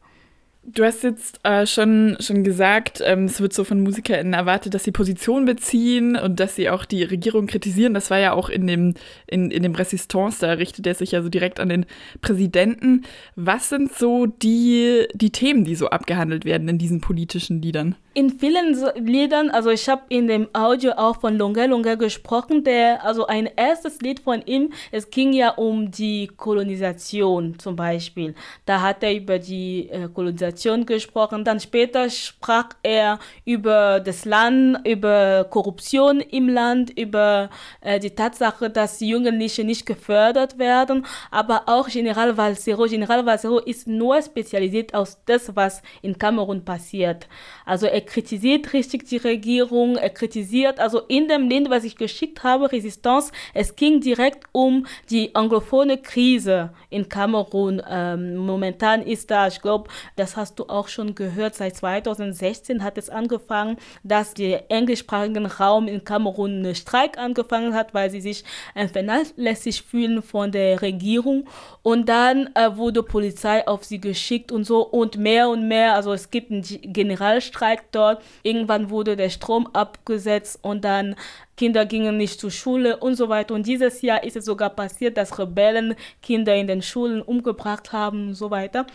[0.66, 4.84] Du hast jetzt äh, schon, schon gesagt, ähm, es wird so von MusikerInnen erwartet, dass
[4.84, 7.92] sie Position beziehen und dass sie auch die Regierung kritisieren.
[7.92, 8.94] Das war ja auch in dem,
[9.26, 11.84] in, in dem Resistance, da richtet er sich ja so direkt an den
[12.22, 13.02] Präsidenten.
[13.36, 17.96] Was sind so die, die Themen, die so abgehandelt werden in diesen politischen Liedern?
[18.14, 23.04] In vielen Liedern, also ich habe in dem Audio auch von Longa Longa gesprochen, der,
[23.04, 28.36] also ein erstes Lied von ihm, es ging ja um die Kolonisation zum Beispiel.
[28.66, 34.86] Da hat er über die äh, Kolonisation gesprochen, dann später sprach er über das Land,
[34.86, 37.50] über Korruption im Land, über
[37.80, 42.84] äh, die Tatsache, dass Jugendliche nicht gefördert werden, aber auch General Valsero.
[42.84, 47.26] General Valsero ist nur spezialisiert aus das, was in Kamerun passiert.
[47.66, 52.42] Also er kritisiert richtig die Regierung, er kritisiert, also in dem Lied, was ich geschickt
[52.42, 57.82] habe, Resistance, es ging direkt um die anglophone Krise in Kamerun.
[57.88, 62.98] Ähm, momentan ist da, ich glaube, das hast du auch schon gehört, seit 2016 hat
[62.98, 68.44] es angefangen, dass der englischsprachigen Raum in Kamerun einen Streik angefangen hat, weil sie sich
[68.74, 71.46] äh, vernachlässigt fühlen von der Regierung.
[71.82, 75.94] Und dann äh, wurde Polizei auf sie geschickt und so und mehr und mehr.
[75.94, 78.22] Also es gibt einen Generalstreik dort.
[78.42, 81.16] Irgendwann wurde der Strom abgesetzt und dann
[81.56, 83.54] Kinder gingen nicht zur Schule und so weiter.
[83.54, 88.28] Und dieses Jahr ist es sogar passiert, dass Rebellen Kinder in den Schulen umgebracht haben
[88.28, 88.86] und so weiter.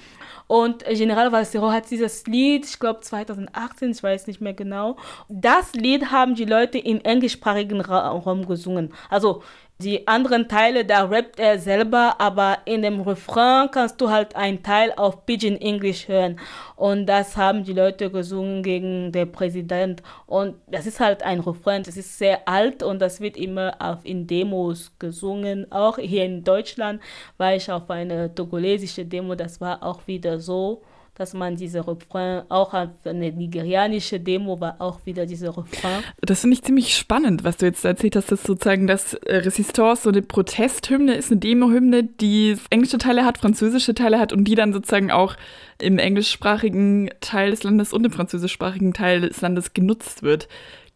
[0.47, 4.97] Und General Valsero hat dieses Lied, ich glaube 2018, ich weiß nicht mehr genau,
[5.29, 8.93] das Lied haben die Leute im englischsprachigen Raum gesungen.
[9.09, 9.43] Also
[9.81, 14.61] die anderen Teile, da rappt er selber, aber in dem Refrain kannst du halt einen
[14.61, 16.37] Teil auf Pidgin English hören.
[16.75, 20.03] Und das haben die Leute gesungen gegen den Präsident.
[20.25, 23.99] Und das ist halt ein Refrain, das ist sehr alt und das wird immer auf,
[24.03, 25.71] in Demos gesungen.
[25.71, 27.01] Auch hier in Deutschland
[27.37, 30.81] war ich auf eine togolesische Demo, das war auch wieder so
[31.19, 36.01] dass man diese Refrain, auch eine nigerianische Demo war auch wieder diese Refrain.
[36.21, 40.03] Das finde ich ziemlich spannend, was du jetzt erzählt hast, dass sozusagen das äh, Resistance
[40.03, 44.55] so eine Protesthymne ist, eine Demo-Hymne, die englische Teile hat, französische Teile hat und die
[44.55, 45.35] dann sozusagen auch
[45.81, 50.47] im englischsprachigen Teil des Landes und im französischsprachigen Teil des Landes genutzt wird.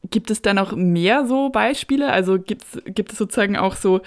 [0.10, 2.12] Gibt es da noch mehr so Beispiele?
[2.12, 2.64] Also gibt
[3.12, 4.02] es sozusagen auch so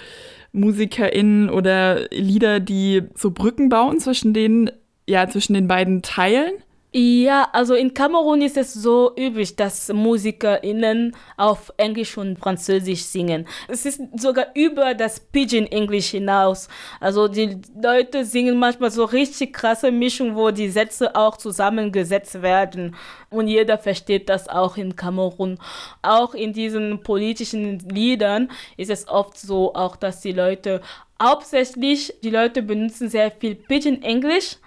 [0.51, 4.71] MusikerInnen oder Lieder, die so Brücken bauen zwischen den
[5.07, 6.53] ja, zwischen den beiden Teilen?
[6.93, 13.45] Ja, also in Kamerun ist es so üblich, dass MusikerInnen auf Englisch und Französisch singen.
[13.67, 16.69] Es ist sogar über das Pidgin English hinaus.
[17.01, 22.95] Also die Leute singen manchmal so richtig krasse Mischung, wo die Sätze auch zusammengesetzt werden.
[23.29, 25.59] Und jeder versteht das auch in Kamerun.
[26.01, 30.81] Auch in diesen politischen Liedern ist es oft so, auch dass die Leute
[31.21, 34.57] hauptsächlich, die Leute benutzen sehr viel Pidgin English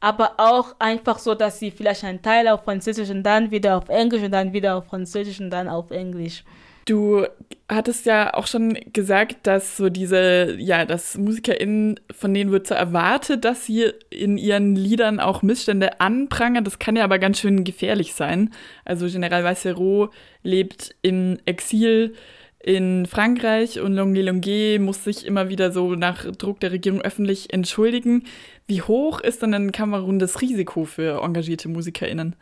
[0.00, 3.88] aber auch einfach so, dass sie vielleicht einen Teil auf Französisch und dann wieder auf
[3.88, 6.42] Englisch und dann wieder auf Französisch und dann auf Englisch.
[6.86, 7.26] Du
[7.68, 12.74] hattest ja auch schon gesagt, dass so diese, ja, dass MusikerInnen, von denen wird so
[12.74, 16.64] erwartet, dass sie in ihren Liedern auch Missstände anprangern.
[16.64, 18.52] Das kann ja aber ganz schön gefährlich sein.
[18.84, 20.10] Also General Vassero
[20.42, 22.14] lebt in Exil
[22.62, 27.52] in Frankreich und Longue Longue muss sich immer wieder so nach Druck der Regierung öffentlich
[27.52, 28.24] entschuldigen.
[28.70, 32.36] Wie hoch ist dann in Kamerun das Risiko für engagierte MusikerInnen?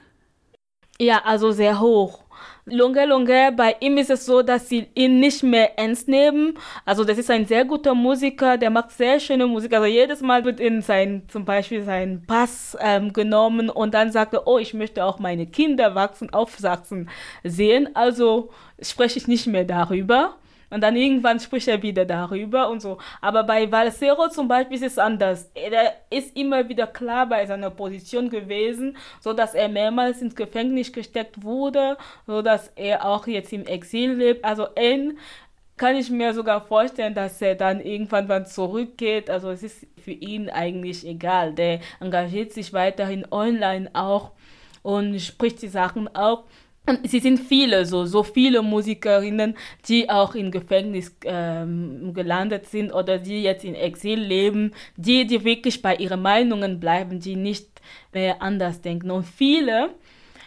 [1.01, 2.23] Ja, also sehr hoch.
[2.67, 6.59] Lunge Lunge, bei ihm ist es so, dass sie ihn nicht mehr ernst nehmen.
[6.85, 9.73] Also das ist ein sehr guter Musiker, der macht sehr schöne Musik.
[9.73, 14.35] Also jedes Mal wird in sein, zum Beispiel sein Pass ähm, genommen und dann sagt
[14.35, 17.09] er, oh, ich möchte auch meine Kinder wachsen, aufsachsen
[17.43, 17.89] sehen.
[17.97, 18.51] Also
[18.83, 20.37] spreche ich nicht mehr darüber.
[20.71, 22.99] Und dann irgendwann spricht er wieder darüber und so.
[23.21, 25.51] Aber bei Valsero zum Beispiel ist es anders.
[25.55, 30.93] Er ist immer wieder klar bei seiner Position gewesen, so dass er mehrmals ins Gefängnis
[30.93, 34.45] gesteckt wurde, so dass er auch jetzt im Exil lebt.
[34.45, 35.19] Also ihn
[35.79, 39.31] kann ich mir sogar vorstellen, dass er dann irgendwann dann zurückgeht.
[39.31, 41.55] Also es ist für ihn eigentlich egal.
[41.55, 44.33] Der engagiert sich weiterhin online auch
[44.83, 46.45] und spricht die Sachen auf.
[47.05, 49.57] Sie sind viele, so, so viele Musikerinnen,
[49.89, 55.45] die auch im Gefängnis ähm, gelandet sind oder die jetzt in Exil leben, die, die
[55.45, 57.69] wirklich bei ihren Meinungen bleiben, die nicht
[58.13, 59.11] mehr anders denken.
[59.11, 59.91] Und viele,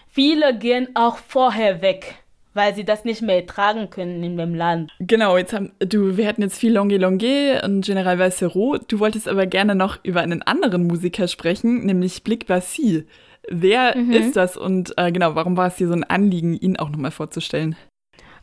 [0.07, 2.21] viele gehen auch vorher weg
[2.53, 4.91] weil sie das nicht mehr ertragen können in dem Land.
[4.99, 8.77] Genau, jetzt haben du, wir hatten jetzt viel Longue Longue und General Valsero.
[8.87, 13.05] Du wolltest aber gerne noch über einen anderen Musiker sprechen, nämlich Blick Bassi.
[13.49, 14.11] Wer mhm.
[14.11, 17.11] ist das und äh, genau, warum war es dir so ein Anliegen, ihn auch nochmal
[17.11, 17.75] vorzustellen?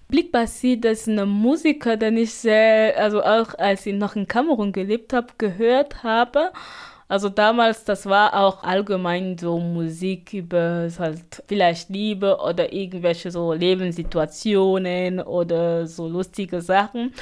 [0.08, 4.26] Blick Bassi, das ist ein Musiker, den ich sehr, also auch als ich noch in
[4.26, 6.50] Kamerun gelebt habe, gehört habe.
[7.08, 13.54] Also damals, das war auch allgemein so Musik über halt vielleicht Liebe oder irgendwelche so
[13.54, 17.14] Lebenssituationen oder so lustige Sachen.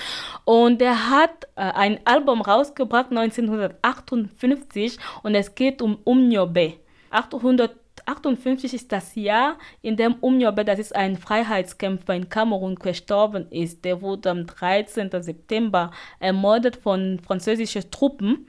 [0.45, 6.75] Und er hat äh, ein Album rausgebracht 1958 und es geht um Umnyobe.
[7.11, 7.77] 800
[8.07, 13.85] 1958 ist das Jahr, in dem Umniobe, das ist ein Freiheitskämpfer in Kamerun, gestorben ist.
[13.85, 15.11] Der wurde am 13.
[15.23, 15.91] September
[16.21, 18.47] ermordet von französischen Truppen.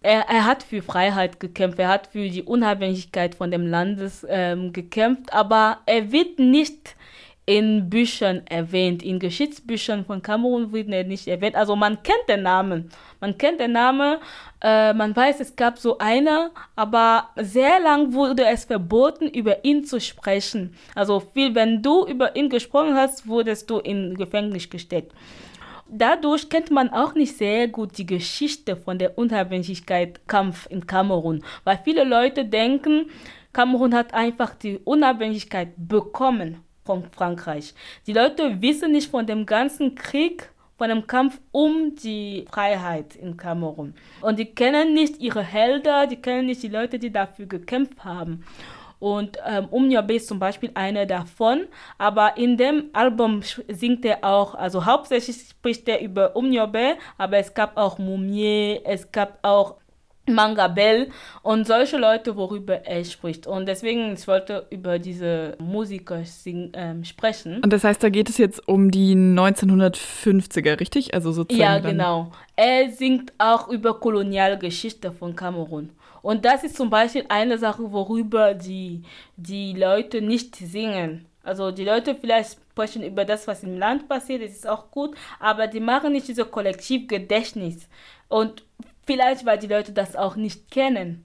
[0.00, 4.72] Er, er, hat für Freiheit gekämpft, er hat für die Unabhängigkeit von dem Landes ähm,
[4.72, 6.94] gekämpft, aber er wird nicht
[7.48, 11.54] in Büchern erwähnt, in Geschichtsbüchern von Kamerun wird er nicht erwähnt.
[11.54, 12.90] Also man kennt den Namen,
[13.20, 14.18] man kennt den Namen,
[14.60, 19.84] äh, man weiß, es gab so eine, aber sehr lang wurde es verboten, über ihn
[19.84, 20.74] zu sprechen.
[20.96, 25.12] Also viel, wenn du über ihn gesprochen hast, wurdest du in Gefängnis gesteckt.
[25.88, 31.78] Dadurch kennt man auch nicht sehr gut die Geschichte von der Unabhängigkeitskampf in Kamerun, weil
[31.84, 33.08] viele Leute denken,
[33.52, 37.74] Kamerun hat einfach die Unabhängigkeit bekommen von Frankreich.
[38.06, 43.36] Die Leute wissen nicht von dem ganzen Krieg, von dem Kampf um die Freiheit in
[43.36, 43.94] Kamerun.
[44.20, 48.44] Und die kennen nicht ihre Helden, die kennen nicht die Leute, die dafür gekämpft haben.
[48.98, 51.66] Und ähm, Umniobe ist zum Beispiel einer davon.
[51.98, 57.52] Aber in dem Album singt er auch, also hauptsächlich spricht er über Umniobe, aber es
[57.52, 59.76] gab auch Mumie, es gab auch
[60.28, 61.10] Mangabell
[61.42, 63.46] und solche Leute, worüber er spricht.
[63.46, 67.60] Und deswegen, ich wollte über diese Musiker sing, ähm, sprechen.
[67.62, 71.14] Und das heißt, da geht es jetzt um die 1950er, richtig?
[71.14, 71.62] Also sozusagen.
[71.62, 72.32] Ja, genau.
[72.56, 75.90] Er singt auch über Kolonialgeschichte von Kamerun.
[76.22, 79.02] Und das ist zum Beispiel eine Sache, worüber die,
[79.36, 81.26] die Leute nicht singen.
[81.44, 85.16] Also die Leute vielleicht sprechen über das, was im Land passiert, das ist auch gut,
[85.38, 87.88] aber die machen nicht diese Kollektivgedächtnis.
[88.28, 88.64] Und
[89.06, 91.24] Vielleicht, weil die Leute das auch nicht kennen.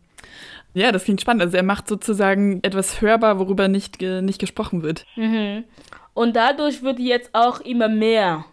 [0.73, 1.41] Ja, das klingt spannend.
[1.41, 5.05] Also er macht sozusagen etwas hörbar, worüber nicht, nicht gesprochen wird.
[5.15, 5.65] Mhm.
[6.13, 8.45] Und dadurch wird jetzt auch immer mehr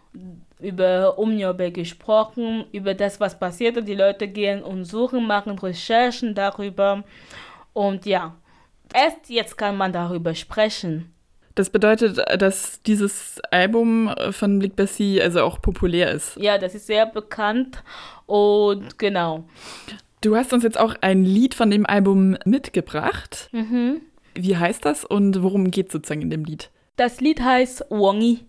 [0.59, 3.77] über Umniobe gesprochen, über das, was passiert.
[3.77, 7.03] Und die Leute gehen und suchen, machen Recherchen darüber.
[7.71, 8.35] Und ja,
[8.93, 11.13] erst jetzt kann man darüber sprechen.
[11.59, 16.37] Das bedeutet, dass dieses Album von Blick Bessie also auch populär ist.
[16.37, 17.83] Ja, das ist sehr bekannt
[18.27, 19.43] und genau.
[20.21, 23.49] Du hast uns jetzt auch ein Lied von dem Album mitgebracht.
[23.51, 23.99] Mhm.
[24.35, 26.69] Wie heißt das und worum geht es sozusagen in dem Lied?
[26.95, 28.45] Das Lied heißt Wongi.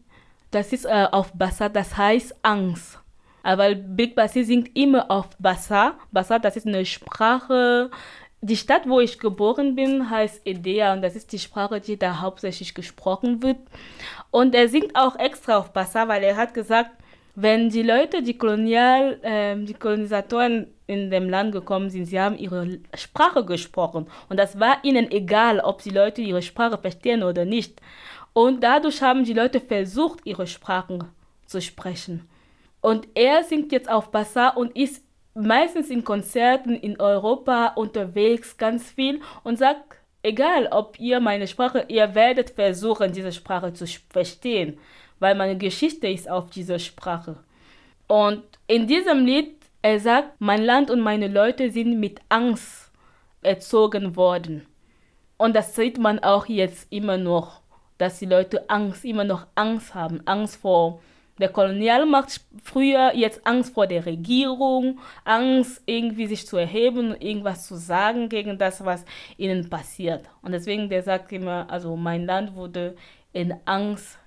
[0.53, 3.01] Das ist äh, auf Bassa, das heißt Angst.
[3.43, 5.95] Aber Big Bassi singt immer auf Bassa.
[6.13, 7.91] Bassa, das ist eine Sprache,
[8.43, 12.21] die Stadt, wo ich geboren bin, heißt Edea und das ist die Sprache, die da
[12.21, 13.59] hauptsächlich gesprochen wird.
[14.31, 16.91] Und er singt auch extra auf Bassa, weil er hat gesagt,
[17.35, 22.37] wenn die Leute, die Kolonial, äh, die Kolonisatoren in dem Land gekommen sind, sie haben
[22.37, 27.45] ihre Sprache gesprochen und das war ihnen egal, ob die Leute ihre Sprache verstehen oder
[27.45, 27.81] nicht.
[28.33, 31.05] Und dadurch haben die Leute versucht, ihre Sprachen
[31.47, 32.29] zu sprechen.
[32.81, 35.05] Und er singt jetzt auf Bassa und ist
[35.35, 41.85] meistens in Konzerten in Europa unterwegs ganz viel und sagt, egal ob ihr meine Sprache,
[41.89, 44.79] ihr werdet versuchen, diese Sprache zu verstehen,
[45.19, 47.37] weil meine Geschichte ist auf dieser Sprache.
[48.07, 52.91] Und in diesem Lied, er sagt, mein Land und meine Leute sind mit Angst
[53.43, 54.67] erzogen worden.
[55.39, 57.63] Und das sieht man auch jetzt immer noch,
[57.97, 61.01] dass die Leute Angst, immer noch Angst haben, Angst vor
[61.41, 67.67] der Kolonialmacht früher jetzt Angst vor der Regierung, Angst irgendwie sich zu erheben und irgendwas
[67.67, 69.05] zu sagen gegen das, was
[69.37, 70.25] ihnen passiert.
[70.43, 72.95] Und deswegen, der sagt immer, also mein Land wurde
[73.33, 74.19] in Angst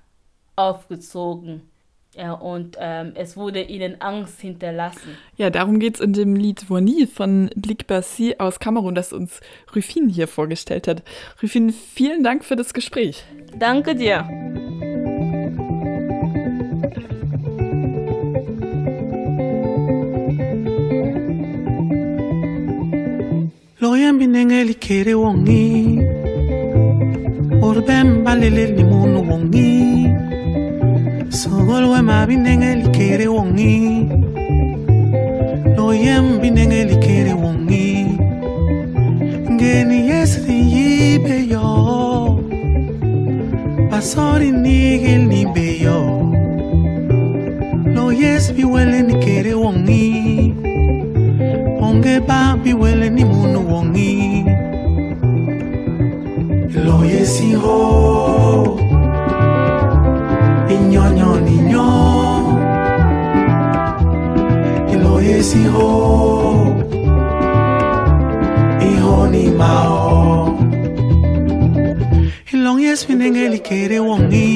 [0.55, 1.70] aufgezogen.
[2.16, 5.18] Ja, und ähm, es wurde ihnen Angst hinterlassen.
[5.36, 9.41] Ja, darum geht es in dem Lied Woni von Blik Bassi aus Kamerun, das uns
[9.76, 11.01] Rufin hier vorgestellt hat.
[11.41, 13.24] Rufin, vielen Dank für das Gespräch.
[13.57, 14.93] Danke dir.
[24.04, 25.99] yambi ndenge likere wongi.
[27.68, 29.72] Orben baleleli munu wongi.
[31.39, 33.76] Sogol wemabi ndenge likere wongi.
[35.76, 37.89] Lo loyembi ndenge likere wongi.
[39.51, 41.70] Ngeni yesri yibe yo.
[43.91, 45.99] Basori nigel Lo yo.
[47.95, 50.22] Loyesbi wele nikere wongi.
[51.94, 54.14] Onge ba bi wele ni munu wongi.
[56.86, 57.78] Lo yesi ho.
[60.74, 61.88] Inyonyo ninyo
[65.04, 65.89] lo yesi ho.
[68.89, 70.58] Iho ni mao.
[72.54, 74.50] Ilong yes binengeli kere wongi.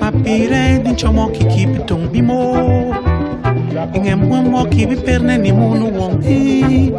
[0.00, 2.42] Mapire din chomo kiki bitong bimo
[3.98, 6.92] ngembwembwa kibi perne ni munu wongi.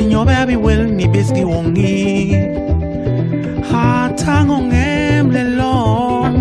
[0.00, 2.36] Inyobe abiwel ni biski wongi.
[3.72, 6.36] Hatango ngemle long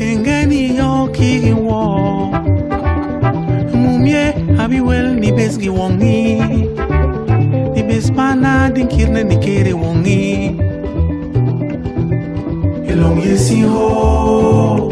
[0.00, 1.80] ingeni yo kigi wo.
[3.74, 6.42] Mumie abiwel ni biski wongi.
[7.74, 10.56] Ni bispana dinkirne ni kere wongi.
[12.88, 14.90] Elong yesi ho.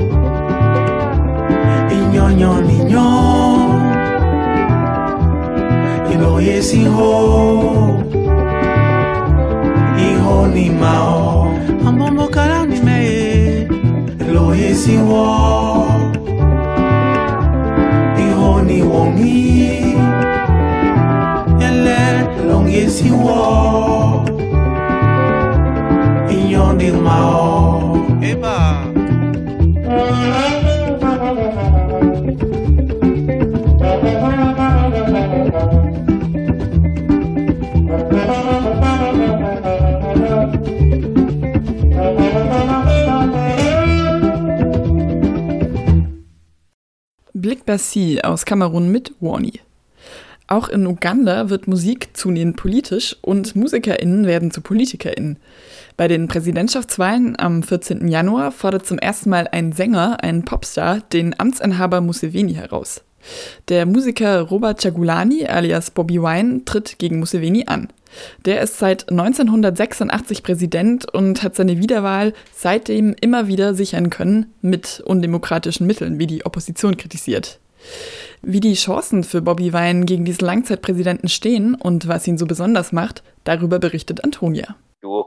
[6.47, 7.13] jest iho
[9.99, 11.47] Iho ni mao.
[11.87, 13.01] Amomo kala ni me.
[14.33, 15.27] Lo jest iho
[18.19, 19.95] Iho ni wongi
[21.61, 24.25] Ele long jest iho
[26.31, 27.42] Inyo ni mao.
[47.65, 49.61] Bassi aus Kamerun mit Warnie.
[50.49, 55.39] Auch in Uganda wird Musik zunehmend politisch und MusikerInnen werden zu PolitikerInnen.
[55.97, 58.09] Bei den Präsidentschaftswahlen am 14.
[58.09, 63.03] Januar fordert zum ersten Mal ein Sänger, ein Popstar, den Amtsinhaber Museveni heraus.
[63.69, 67.89] Der Musiker Robert Chagulani alias Bobby Wine tritt gegen Museveni an.
[68.45, 75.03] Der ist seit 1986 Präsident und hat seine Wiederwahl seitdem immer wieder sichern können mit
[75.05, 77.59] undemokratischen Mitteln, wie die Opposition kritisiert.
[78.43, 82.93] Wie die Chancen für Bobby Wine gegen diesen Langzeitpräsidenten stehen und was ihn so besonders
[82.93, 84.77] macht, darüber berichtet Antonia.
[85.01, 85.25] Du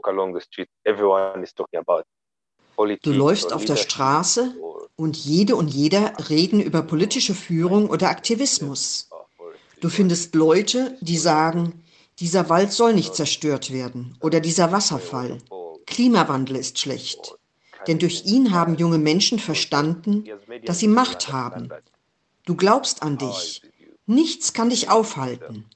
[3.12, 4.54] läufst auf der Straße
[4.96, 9.10] und jede und jeder reden über politische Führung oder Aktivismus.
[9.80, 11.82] Du findest Leute, die sagen,
[12.18, 15.38] dieser Wald soll nicht zerstört werden oder dieser Wasserfall.
[15.86, 17.36] Klimawandel ist schlecht.
[17.86, 20.24] Denn durch ihn haben junge Menschen verstanden,
[20.64, 21.68] dass sie Macht haben.
[22.44, 23.62] Du glaubst an dich.
[24.06, 25.66] Nichts kann dich aufhalten.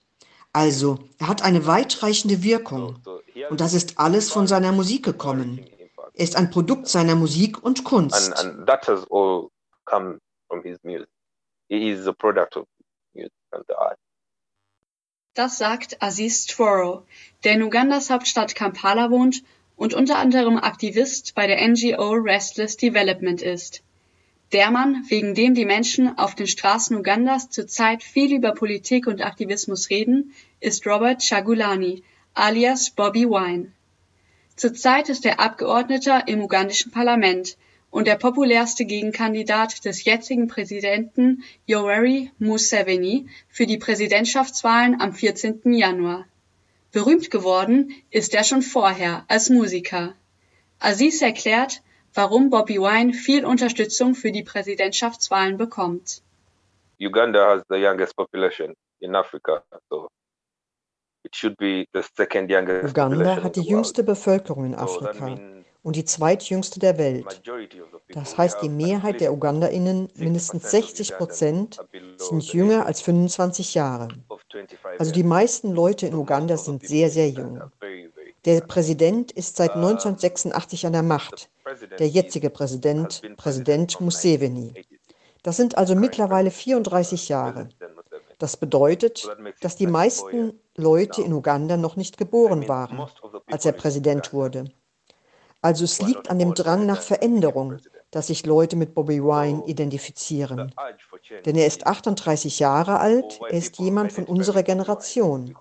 [0.53, 2.97] Also, er hat eine weitreichende Wirkung.
[3.51, 5.65] Und das ist alles von seiner Musik gekommen.
[6.15, 8.33] Er ist ein Produkt seiner Musik und Kunst.
[13.13, 14.10] and, and
[15.35, 17.05] Das sagt Aziz Tworo,
[17.45, 19.45] der in Ugandas Hauptstadt Kampala wohnt
[19.77, 23.83] und unter anderem Aktivist bei der NGO Restless Development ist.
[24.51, 29.25] Der Mann, wegen dem die Menschen auf den Straßen Ugandas zurzeit viel über Politik und
[29.25, 32.03] Aktivismus reden, ist Robert Chagulani,
[32.35, 33.71] alias Bobby Wine.
[34.57, 37.57] Zurzeit ist er Abgeordneter im ugandischen Parlament
[37.91, 45.73] und der populärste Gegenkandidat des jetzigen Präsidenten Yoweri Museveni für die Präsidentschaftswahlen am 14.
[45.73, 46.27] Januar.
[46.93, 50.15] Berühmt geworden ist er schon vorher als Musiker.
[50.79, 51.83] Aziz erklärt,
[52.15, 56.23] warum Bobby Wine viel Unterstützung für die Präsidentschaftswahlen bekommt.
[56.99, 60.09] Uganda has the youngest population in Africa, so
[61.25, 65.39] it should be the second youngest Uganda population hat die jüngste Bevölkerung in Afrika
[65.83, 67.43] und die zweitjüngste der Welt.
[68.09, 71.79] Das heißt, die Mehrheit der UgandaInnen, mindestens 60 Prozent,
[72.17, 74.09] sind jünger als 25 Jahre.
[74.99, 77.63] Also die meisten Leute in Uganda sind sehr, sehr jung.
[78.45, 81.51] Der Präsident ist seit 1986 an der Macht.
[81.99, 84.73] Der jetzige Präsident, Präsident Museveni.
[85.43, 87.69] Das sind also mittlerweile 34 Jahre.
[88.39, 89.29] Das bedeutet,
[89.61, 93.07] dass die meisten Leute in Uganda noch nicht geboren waren,
[93.47, 94.65] als er Präsident wurde.
[95.63, 97.77] Also es liegt an dem Drang nach Veränderung,
[98.11, 100.73] dass sich Leute mit Bobby Wine identifizieren.
[101.45, 105.55] Denn er ist 38 Jahre alt, er ist jemand von unserer Generation.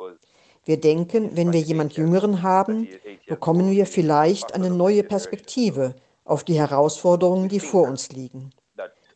[0.64, 2.88] Wir denken, wenn wir jemand Jüngeren haben,
[3.28, 8.52] bekommen wir vielleicht eine neue Perspektive auf die Herausforderungen, die vor uns liegen.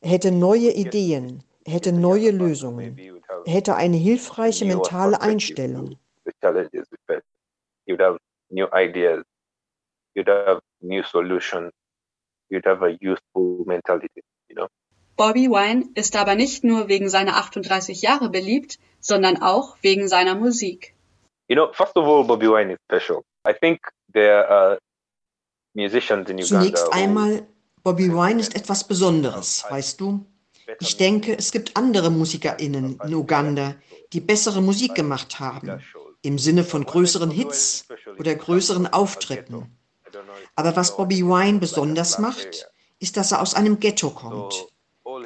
[0.01, 2.99] Er hätte neue Ideen, er hätte neue Lösungen,
[3.45, 5.95] er hätte eine hilfreiche mentale Einstellung.
[10.15, 11.71] You'd have new ideas,
[12.49, 14.67] you'd have a youthful mentality, you know.
[15.15, 20.35] Bobby Wine ist aber nicht nur wegen seiner 38 Jahre beliebt, sondern auch wegen seiner
[20.35, 20.95] Musik.
[21.47, 23.23] You know, first of all, Bobby Wine is special.
[23.47, 23.79] I think
[24.11, 24.79] there are
[25.75, 26.61] musicians in Uganda.
[26.61, 27.47] Zunächst einmal,
[27.83, 30.25] Bobby Wine ist etwas Besonderes, weißt du?
[30.79, 33.75] Ich denke, es gibt andere MusikerInnen in Uganda,
[34.13, 35.81] die bessere Musik gemacht haben,
[36.21, 37.85] im Sinne von größeren Hits
[38.17, 39.77] oder größeren Auftritten.
[40.55, 44.67] Aber was Bobby Wine besonders macht, ist, dass er aus einem Ghetto kommt.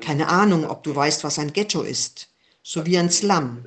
[0.01, 2.29] Keine Ahnung, ob du weißt, was ein Ghetto ist,
[2.63, 3.65] so wie ein Slum.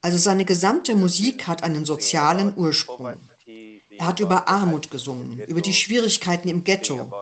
[0.00, 3.16] Also seine gesamte Musik hat einen sozialen Ursprung.
[3.90, 7.12] Er hat über Armut gesungen, über die Schwierigkeiten im Ghetto,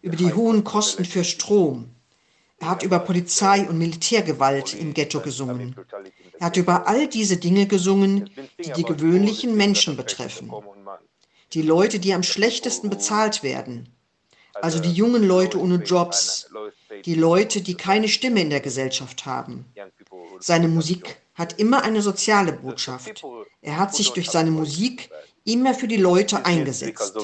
[0.00, 1.90] über die hohen Kosten für Strom.
[2.58, 5.74] Er hat über Polizei und Militärgewalt im Ghetto gesungen.
[6.38, 8.30] Er hat über all diese Dinge gesungen,
[8.64, 10.50] die die gewöhnlichen Menschen betreffen.
[11.52, 13.88] Die Leute, die am schlechtesten bezahlt werden.
[14.54, 16.50] Also die jungen Leute ohne Jobs,
[17.04, 19.64] die Leute, die keine Stimme in der Gesellschaft haben.
[20.40, 23.24] Seine Musik hat immer eine soziale Botschaft.
[23.62, 25.10] Er hat sich durch seine Musik
[25.44, 27.16] immer für die Leute eingesetzt.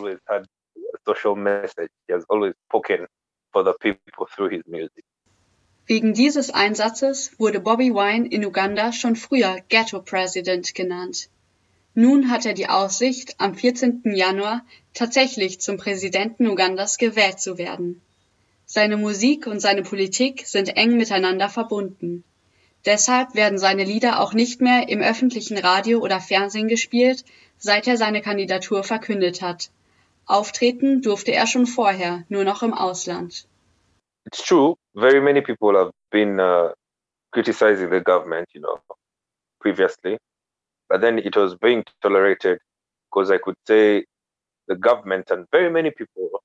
[5.87, 11.31] Wegen dieses Einsatzes wurde Bobby Wine in Uganda schon früher Ghetto President genannt.
[12.01, 14.03] Nun hat er die Aussicht, am 14.
[14.15, 18.01] Januar tatsächlich zum Präsidenten Ugandas gewählt zu werden.
[18.67, 22.23] Seine Musik und seine Politik sind eng miteinander verbunden.
[22.87, 27.25] Deshalb werden seine Lieder auch nicht mehr im öffentlichen Radio oder Fernsehen gespielt,
[27.57, 29.73] seit er seine Kandidatur verkündet hat.
[30.25, 33.49] Auftreten durfte er schon vorher, nur noch im Ausland.
[34.25, 36.71] It's true, very many people have been uh,
[37.33, 38.79] criticizing the government, you know,
[39.59, 40.17] previously,
[40.89, 42.61] but then it was being tolerated
[43.11, 44.07] because I could say
[44.67, 46.43] the government and very many people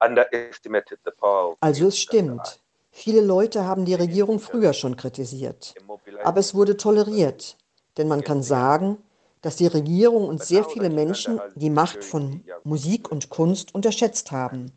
[0.00, 2.60] underestimated the power Also es stimmt.
[2.90, 5.74] Viele Leute haben die Regierung früher schon kritisiert.
[6.22, 7.56] Aber es wurde toleriert.
[7.96, 8.98] Denn man kann sagen,
[9.42, 14.72] dass die Regierung und sehr viele Menschen die Macht von Musik und Kunst unterschätzt haben.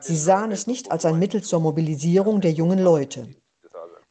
[0.00, 3.28] Sie sahen es nicht als ein Mittel zur Mobilisierung der jungen Leute.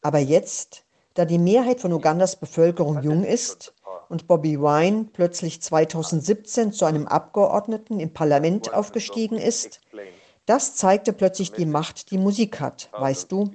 [0.02, 3.74] Aber jetzt, da die Mehrheit von Ugandas Bevölkerung jung ist
[4.10, 9.82] und Bobby Wine plötzlich 2017 zu einem Abgeordneten im Parlament aufgestiegen ist,
[10.46, 13.52] das zeigte plötzlich die Macht, die Musik hat, weißt du?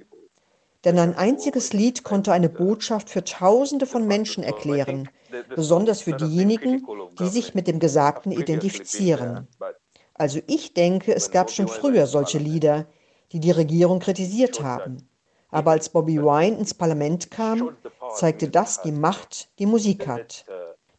[0.85, 5.09] Denn ein einziges Lied konnte eine Botschaft für Tausende von Menschen erklären,
[5.55, 6.85] besonders für diejenigen,
[7.19, 9.49] die sich mit dem Gesagten identifizieren.
[10.15, 12.87] Also ich denke, es gab schon früher solche Lieder,
[13.31, 15.09] die die Regierung kritisiert haben.
[15.53, 17.77] Aber als Bobby Wine ins Parlament kam,
[18.17, 20.45] zeigte das die Macht, die Musik hat.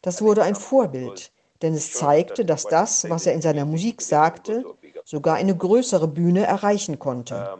[0.00, 4.64] Das wurde ein Vorbild, denn es zeigte, dass das, was er in seiner Musik sagte,
[5.04, 7.58] sogar eine größere Bühne erreichen konnte.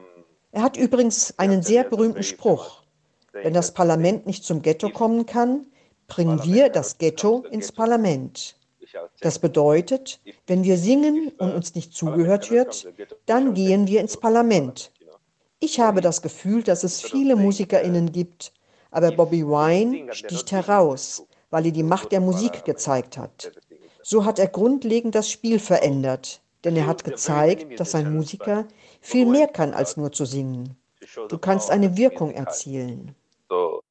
[0.53, 2.83] Er hat übrigens einen sehr berühmten Spruch.
[3.33, 5.67] Wenn das Parlament nicht zum Ghetto kommen kann,
[6.07, 8.57] bringen wir das Ghetto ins Parlament.
[9.21, 12.87] Das bedeutet, wenn wir singen und uns nicht zugehört wird,
[13.27, 14.93] dann gehen wir ins Parlament.
[15.61, 18.53] Ich habe das Gefühl, dass es viele Musikerinnen gibt,
[18.91, 23.53] aber Bobby Wine sticht heraus, weil er die Macht der Musik gezeigt hat.
[24.03, 28.67] So hat er grundlegend das Spiel verändert, denn er hat gezeigt, dass ein Musiker
[29.01, 30.77] viel mehr kann als nur zu singen.
[31.29, 33.15] Du kannst eine Wirkung erzielen.
[33.49, 33.83] So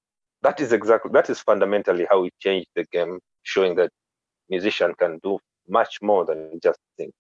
[0.42, 3.90] that is exactly that is fundamentally how we changed the game, showing that
[4.50, 7.12] musician can do much more than just sing.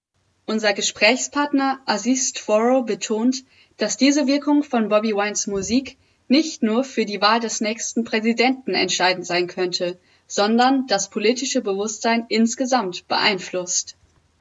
[0.45, 3.45] Unser Gesprächspartner Aziz Tforo betont,
[3.77, 5.97] dass diese Wirkung von Bobby Wines Musik
[6.27, 9.97] nicht nur für die Wahl des nächsten Präsidenten entscheidend sein könnte,
[10.27, 13.95] sondern das politische Bewusstsein insgesamt beeinflusst.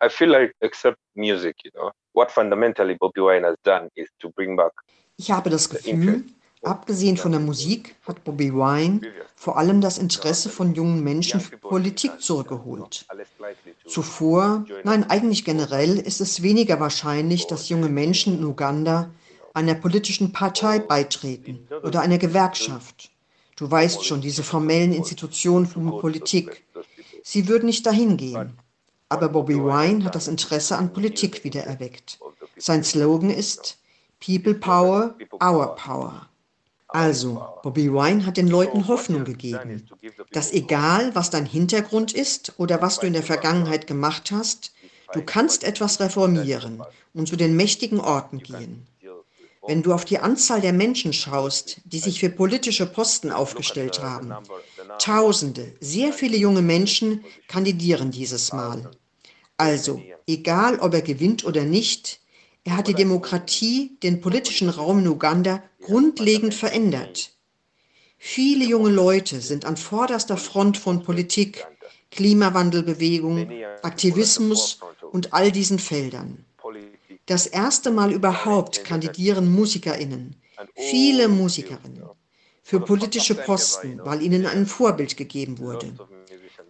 [0.04, 4.30] I feel like except music, you know, what fundamentally Bobby Wine has done is to
[4.30, 4.72] bring back
[5.16, 6.24] Ich habe das Gefühl,
[6.62, 9.00] abgesehen von der Musik hat Bobby Wine
[9.36, 13.06] vor allem das Interesse von jungen Menschen für Politik zurückgeholt.
[13.86, 19.10] Zuvor, nein, eigentlich generell ist es weniger wahrscheinlich, dass junge Menschen in Uganda
[19.55, 23.11] einer politischen Partei beitreten oder einer Gewerkschaft.
[23.57, 26.64] Du weißt schon, diese formellen Institutionen für Politik.
[27.22, 28.59] Sie würden nicht dahin gehen.
[29.09, 32.18] Aber Bobby Wine hat das Interesse an Politik wiedererweckt.
[32.57, 33.78] Sein Slogan ist
[34.24, 36.28] People Power, Our Power.
[36.88, 39.88] Also, Bobby Wine hat den Leuten Hoffnung gegeben,
[40.32, 44.72] dass egal, was dein Hintergrund ist oder was du in der Vergangenheit gemacht hast,
[45.12, 46.82] du kannst etwas reformieren
[47.14, 48.86] und zu den mächtigen Orten gehen.
[49.66, 54.34] Wenn du auf die Anzahl der Menschen schaust, die sich für politische Posten aufgestellt haben,
[54.98, 58.90] Tausende, sehr viele junge Menschen kandidieren dieses Mal.
[59.56, 62.20] Also, egal ob er gewinnt oder nicht,
[62.64, 67.32] er hat die Demokratie, den politischen Raum in Uganda grundlegend verändert.
[68.18, 71.66] Viele junge Leute sind an vorderster Front von Politik,
[72.12, 73.50] Klimawandelbewegung,
[73.82, 74.78] Aktivismus
[75.10, 76.44] und all diesen Feldern.
[77.26, 80.36] Das erste Mal überhaupt kandidieren Musikerinnen,
[80.74, 82.02] viele Musikerinnen,
[82.62, 85.94] für politische Posten, weil ihnen ein Vorbild gegeben wurde.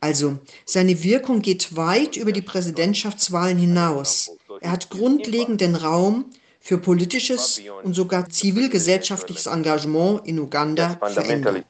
[0.00, 4.36] Also seine Wirkung geht weit über die Präsidentschaftswahlen hinaus.
[4.60, 6.30] Er hat grundlegend den Raum
[6.60, 11.66] für politisches und sogar zivilgesellschaftliches Engagement in Uganda verändert.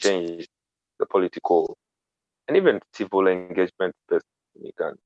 [2.49, 5.01] and even civil engagement in Uganda.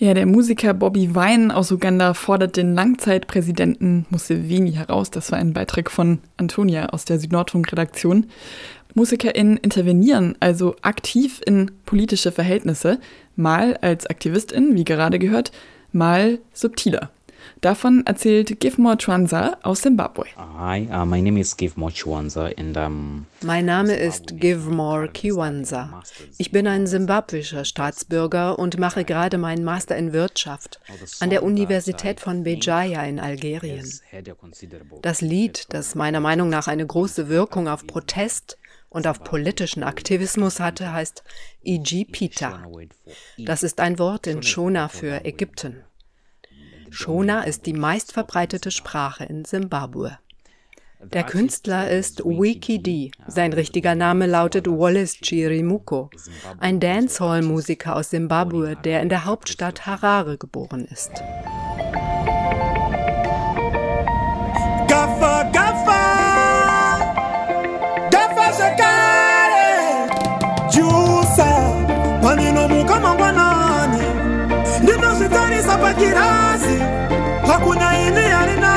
[0.00, 5.10] Ja, der Musiker Bobby Wine aus Uganda fordert den Langzeitpräsidenten Museveni heraus.
[5.10, 8.26] Das war ein Beitrag von Antonia aus der Südnordfunk-Redaktion.
[8.94, 13.00] MusikerInnen intervenieren also aktiv in politische Verhältnisse,
[13.34, 15.50] mal als AktivistInnen, wie gerade gehört,
[15.90, 17.10] mal subtiler.
[17.60, 20.26] Davon erzählt Gifmore Chwanza aus Zimbabwe.
[20.36, 26.02] Hi, uh, my name is Givmore Chwanza and um, Mein Name ist Givmore Kiwanza.
[26.36, 30.80] Ich bin ein simbabwischer Staatsbürger und mache gerade meinen Master in Wirtschaft
[31.18, 33.90] an der Universität von Bejaia in Algerien.
[35.02, 38.56] Das Lied, das meiner Meinung nach eine große Wirkung auf Protest
[38.88, 41.24] und auf politischen Aktivismus hatte, heißt
[41.64, 42.62] Ijipita.
[43.36, 45.84] Das ist ein Wort in Shona für Ägypten.
[46.90, 50.18] Shona ist die meistverbreitete Sprache in Simbabwe.
[51.12, 53.12] Der Künstler ist Wiki D.
[53.28, 56.10] Sein richtiger Name lautet Wallace Chirimuko,
[56.58, 61.12] ein Dancehall-Musiker aus Simbabwe, der in der Hauptstadt Harare geboren ist.
[64.88, 66.98] Gafa, gafa,
[68.10, 70.08] gafa shakare,
[70.72, 74.02] jusa, manino mukama mwanani,
[74.82, 76.47] ndino shetani sapakirasi,
[77.58, 78.67] hakuna ile alina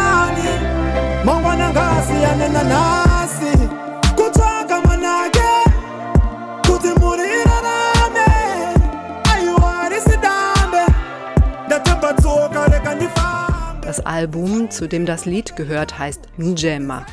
[14.72, 17.06] zu dem das Lied gehört, heißt Njema.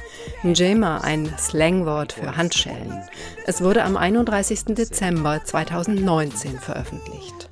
[0.43, 3.03] Njema, ein Slangwort für Handschellen.
[3.47, 4.75] Es wurde am 31.
[4.77, 7.49] Dezember 2019 veröffentlicht.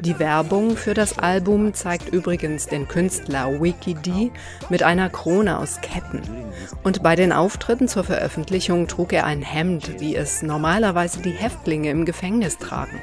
[0.00, 4.30] Die Werbung für das Album zeigt übrigens den Künstler Wiki D
[4.68, 6.22] mit einer Krone aus Ketten.
[6.82, 11.90] Und bei den Auftritten zur Veröffentlichung trug er ein Hemd, wie es normalerweise die Häftlinge
[11.90, 13.00] im Gefängnis tragen.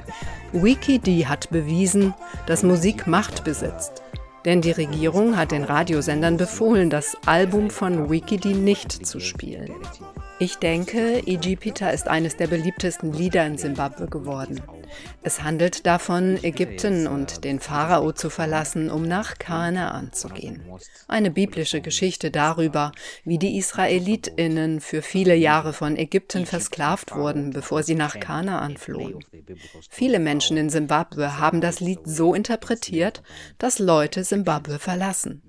[0.53, 2.13] Wiki D hat bewiesen,
[2.45, 4.01] dass Musik Macht besitzt.
[4.47, 9.73] Denn die Regierung hat den Radiosendern befohlen, das Album von Wikidi nicht zu spielen.
[10.39, 14.61] Ich denke, Ijipita ist eines der beliebtesten Lieder in Simbabwe geworden.
[15.23, 20.63] Es handelt davon, Ägypten und den Pharao zu verlassen, um nach Kanaan zu gehen.
[21.07, 22.91] Eine biblische Geschichte darüber,
[23.25, 29.19] wie die Israelitinnen für viele Jahre von Ägypten versklavt wurden, bevor sie nach Kanaan flohen.
[29.89, 33.21] Viele Menschen in Simbabwe haben das Lied so interpretiert,
[33.57, 35.41] dass Leute Simbabwe verlassen.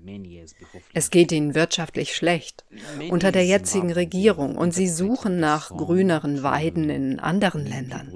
[0.93, 2.65] Es geht ihnen wirtschaftlich schlecht
[3.09, 8.11] unter der jetzigen Regierung und sie suchen nach grüneren Weiden in anderen Ländern.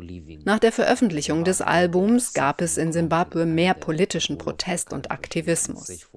[0.45, 6.07] Nach der Veröffentlichung des Albums gab es in Simbabwe mehr politischen Protest und Aktivismus.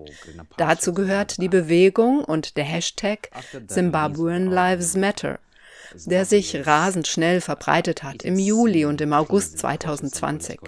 [0.56, 3.30] Dazu gehört die Bewegung und der Hashtag
[3.66, 5.38] Zimbabwean Lives Matter
[6.05, 10.61] der sich rasend schnell verbreitet hat im Juli und im August 2020.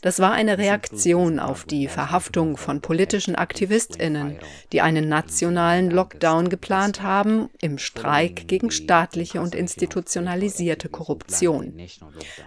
[0.00, 4.38] Das war eine Reaktion auf die Verhaftung von politischen Aktivistinnen,
[4.72, 11.74] die einen nationalen Lockdown geplant haben im Streik gegen staatliche und institutionalisierte Korruption.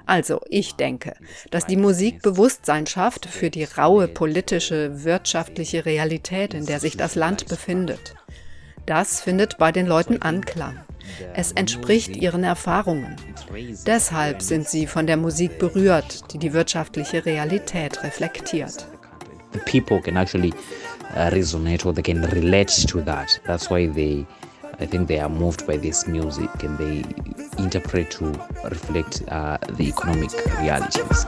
[0.05, 1.15] Also, ich denke,
[1.51, 7.15] dass die Musik Bewusstsein schafft für die raue politische, wirtschaftliche Realität, in der sich das
[7.15, 8.15] Land befindet.
[8.85, 10.79] Das findet bei den Leuten Anklang.
[11.33, 13.15] Es entspricht ihren Erfahrungen.
[13.85, 18.87] Deshalb sind sie von der Musik berührt, die die wirtschaftliche Realität reflektiert.
[19.55, 20.53] the people can actually
[21.15, 23.39] uh, resonate or they can relate to that.
[23.45, 24.25] That's why they,
[24.79, 27.03] I think, they are moved by this music and they
[27.63, 28.25] interpret to
[28.65, 31.25] reflect uh, the economic realities.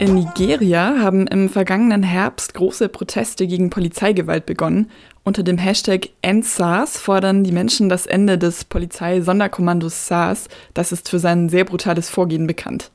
[0.00, 4.90] In Nigeria haben im vergangenen Herbst große Proteste gegen Polizeigewalt begonnen.
[5.22, 10.48] Unter dem Hashtag EndSARS fordern die Menschen das Ende des Polizeisonderkommandos SARS.
[10.74, 12.90] Das ist für sein sehr brutales Vorgehen bekannt.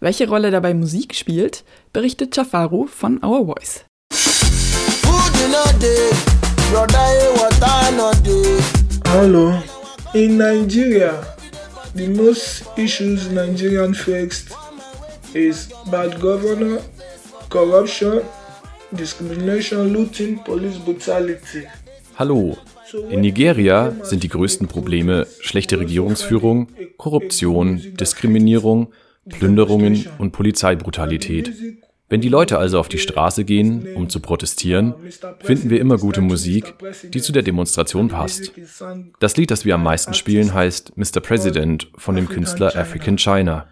[0.00, 1.62] Welche Rolle dabei Musik spielt,
[1.92, 3.84] berichtet Jafaru von Our Voice.
[9.06, 9.62] Hello.
[10.14, 11.22] In Nigeria,
[11.94, 14.63] the most issues Nigerian faced
[15.34, 16.80] is bad governor,
[17.48, 18.22] corruption,
[18.92, 21.66] discrimination, looting, police brutality.
[22.16, 22.56] Hallo.
[23.10, 28.92] In Nigeria sind die größten Probleme schlechte Regierungsführung, Korruption, Diskriminierung,
[29.28, 31.50] Plünderungen und Polizeibrutalität.
[32.08, 34.94] Wenn die Leute also auf die Straße gehen, um zu protestieren,
[35.40, 36.74] finden wir immer gute Musik,
[37.12, 38.52] die zu der Demonstration passt.
[39.18, 41.20] Das Lied, das wir am meisten spielen, heißt Mr.
[41.20, 43.66] President von dem Künstler African China.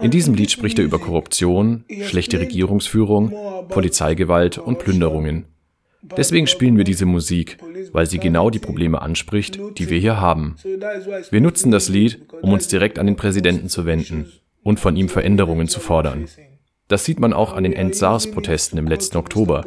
[0.00, 3.32] In diesem Lied spricht er über Korruption, schlechte Regierungsführung,
[3.68, 5.46] Polizeigewalt und Plünderungen.
[6.16, 7.58] Deswegen spielen wir diese Musik,
[7.92, 10.56] weil sie genau die Probleme anspricht, die wir hier haben.
[11.30, 14.32] Wir nutzen das Lied, um uns direkt an den Präsidenten zu wenden
[14.62, 16.26] und von ihm Veränderungen zu fordern.
[16.88, 19.64] Das sieht man auch an den End-SARS-Protesten im letzten Oktober.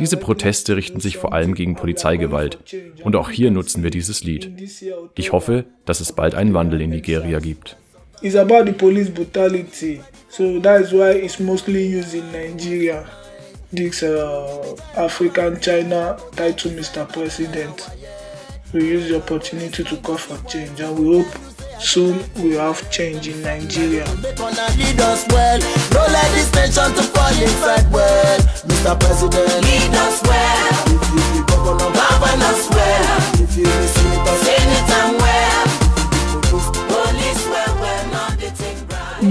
[0.00, 2.58] Diese Proteste richten sich vor allem gegen Polizeigewalt.
[3.04, 4.50] Und auch hier nutzen wir dieses Lied.
[5.14, 7.76] Ich hoffe, dass es bald einen Wandel in Nigeria gibt.
[8.26, 10.02] It's about the police brutality.
[10.30, 13.08] So that's why it's mostly used in Nigeria.
[13.72, 17.06] This uh, African China title, Mr.
[17.12, 17.88] President.
[18.72, 21.32] We use the opportunity to call for change and we hope
[21.78, 24.04] soon we have change in Nigeria.
[28.66, 28.98] Mr.
[28.98, 30.74] President, lead us well.
[30.90, 33.22] If you be governor, govern us well.
[33.40, 35.35] If you be senator, senator well.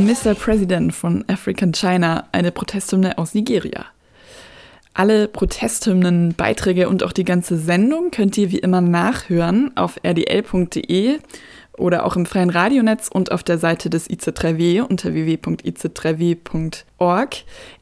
[0.06, 0.36] Mr.
[0.36, 3.88] President von African China, eine Protesthymne aus Nigeria.
[4.94, 11.18] Alle Protesthymnen, Beiträge und auch die ganze Sendung könnt ihr wie immer nachhören auf rdl.de
[11.76, 17.36] oder auch im freien Radionetz und auf der Seite des IC3W unter www.ic3w.org.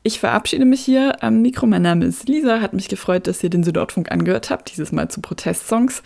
[0.03, 1.65] Ich verabschiede mich hier am Mikro.
[1.65, 2.61] Mein Name ist Lisa.
[2.61, 6.03] Hat mich gefreut, dass ihr den Südortfunk angehört habt, dieses Mal zu Protestsongs.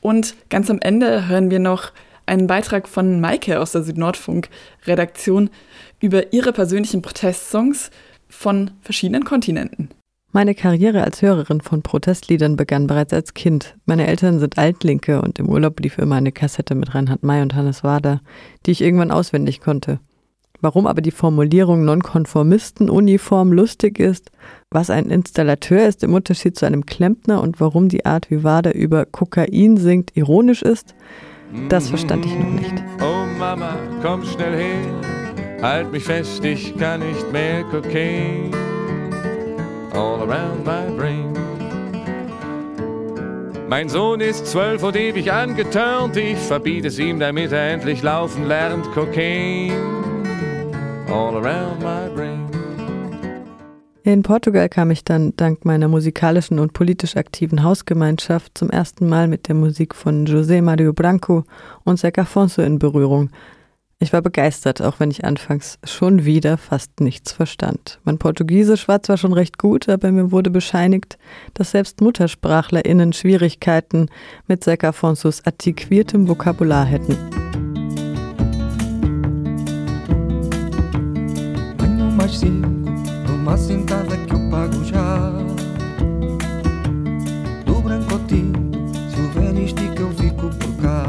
[0.00, 1.92] Und ganz am Ende hören wir noch
[2.30, 5.50] einen Beitrag von Maike aus der Südnordfunk-Redaktion
[6.00, 7.90] über ihre persönlichen Protestsongs
[8.28, 9.90] von verschiedenen Kontinenten.
[10.32, 13.74] Meine Karriere als Hörerin von Protestliedern begann bereits als Kind.
[13.84, 17.56] Meine Eltern sind Altlinke und im Urlaub lief immer eine Kassette mit Reinhard May und
[17.56, 18.20] Hannes Wader,
[18.64, 19.98] die ich irgendwann auswendig konnte.
[20.60, 24.30] Warum aber die Formulierung Nonkonformisten-Uniform lustig ist,
[24.70, 28.74] was ein Installateur ist im Unterschied zu einem Klempner und warum die Art, wie Wader
[28.74, 30.94] über Kokain singt, ironisch ist,
[31.68, 32.74] das verstand ich noch nicht.
[33.00, 38.52] Oh Mama, komm schnell her, halt mich fest, ich kann nicht mehr Kokain.
[39.92, 41.32] All around my brain.
[43.68, 48.46] Mein Sohn ist zwölf und ewig angetörnt, ich verbiete es ihm, damit er endlich laufen
[48.46, 48.84] lernt.
[48.92, 49.72] Kokain.
[51.08, 52.19] All around my brain.
[54.10, 59.28] In Portugal kam ich dann dank meiner musikalischen und politisch aktiven Hausgemeinschaft zum ersten Mal
[59.28, 61.44] mit der Musik von José Mario Branco
[61.84, 63.30] und Zeca Afonso in Berührung.
[64.00, 68.00] Ich war begeistert, auch wenn ich anfangs schon wieder fast nichts verstand.
[68.02, 71.16] Mein Portugiesisch war zwar schon recht gut, aber mir wurde bescheinigt,
[71.54, 74.08] dass selbst MuttersprachlerInnen Schwierigkeiten
[74.48, 77.16] mit Zeca Afonsos antiquiertem Vokabular hätten.
[83.50, 85.32] Numa sentada que eu pago já.
[87.66, 88.78] Do branco ao tinto,
[89.10, 91.04] se velho estica eu fico por cá.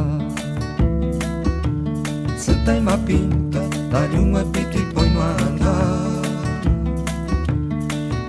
[2.35, 3.59] Se tem má pinta,
[3.91, 6.21] dá-lhe um apito e põe-no a andar.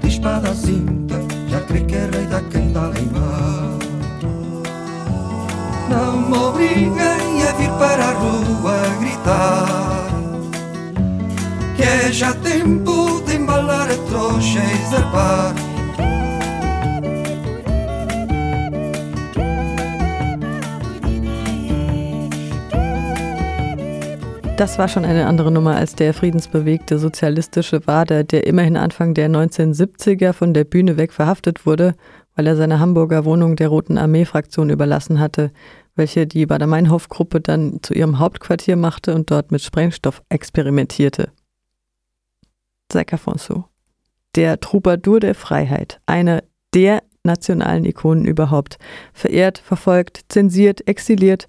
[0.03, 3.79] De espada à cinta, já creio que é rei da quem dá mar.
[5.89, 10.02] Não me obriguem a vir para a rua gritar
[11.79, 15.55] É já tempo de embalar a trouxa e zarpar
[24.63, 29.29] Das war schon eine andere Nummer als der friedensbewegte sozialistische Wader, der immerhin Anfang der
[29.29, 31.95] 1970er von der Bühne weg verhaftet wurde,
[32.37, 35.51] weil er seine Hamburger Wohnung der Roten Armee-Fraktion überlassen hatte,
[35.97, 41.33] welche die Bader-Meinhof-Gruppe dann zu ihrem Hauptquartier machte und dort mit Sprengstoff experimentierte.
[42.93, 43.65] Zeca Afonso.
[44.37, 46.43] Der Troubadour der Freiheit, einer
[46.75, 48.79] der nationalen Ikonen überhaupt,
[49.13, 51.49] verehrt, verfolgt, zensiert, exiliert,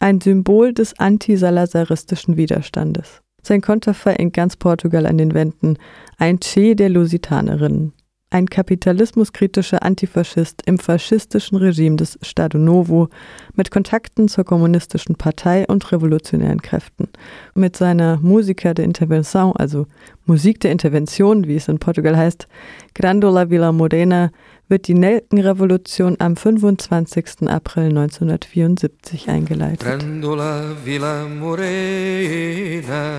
[0.00, 3.22] ein Symbol des antisalazaristischen Widerstandes.
[3.42, 5.78] Sein Konterfei in ganz Portugal an den Wänden,
[6.18, 7.92] ein Che der Lusitanerinnen,
[8.32, 13.08] ein kapitalismuskritischer Antifaschist im faschistischen Regime des Estado Novo
[13.54, 17.08] mit Kontakten zur kommunistischen Partei und revolutionären Kräften.
[17.54, 19.86] Mit seiner Musica de Intervenção, also
[20.24, 22.48] Musik der Intervention, wie es in Portugal heißt,
[22.94, 24.30] Grandola Vila Morena,
[24.68, 27.48] wird die Nelkenrevolution am 25.
[27.48, 29.80] April 1974 eingeleitet.
[29.80, 33.18] Grandola Vila Morena,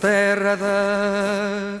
[0.00, 1.80] terra da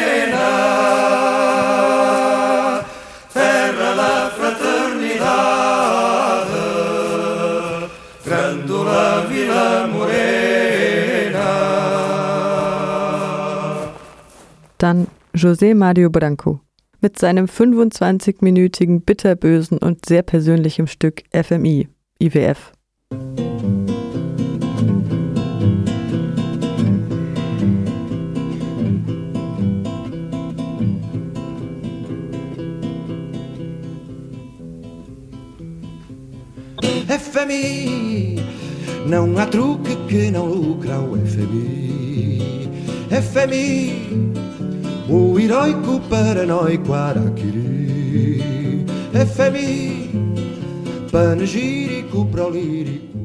[15.35, 16.59] José Mario Branco
[17.01, 21.87] mit seinem 25-minütigen bitterbösen und sehr persönlichen Stück FMI,
[22.19, 22.71] IWF.
[37.07, 38.37] FMI,
[39.05, 42.41] não há truque que não lucra o FMI.
[43.11, 44.50] FMI,
[45.11, 48.85] o heroico paranoico Araquiri.
[49.13, 50.09] FMI,
[51.11, 53.20] panegírico prolírico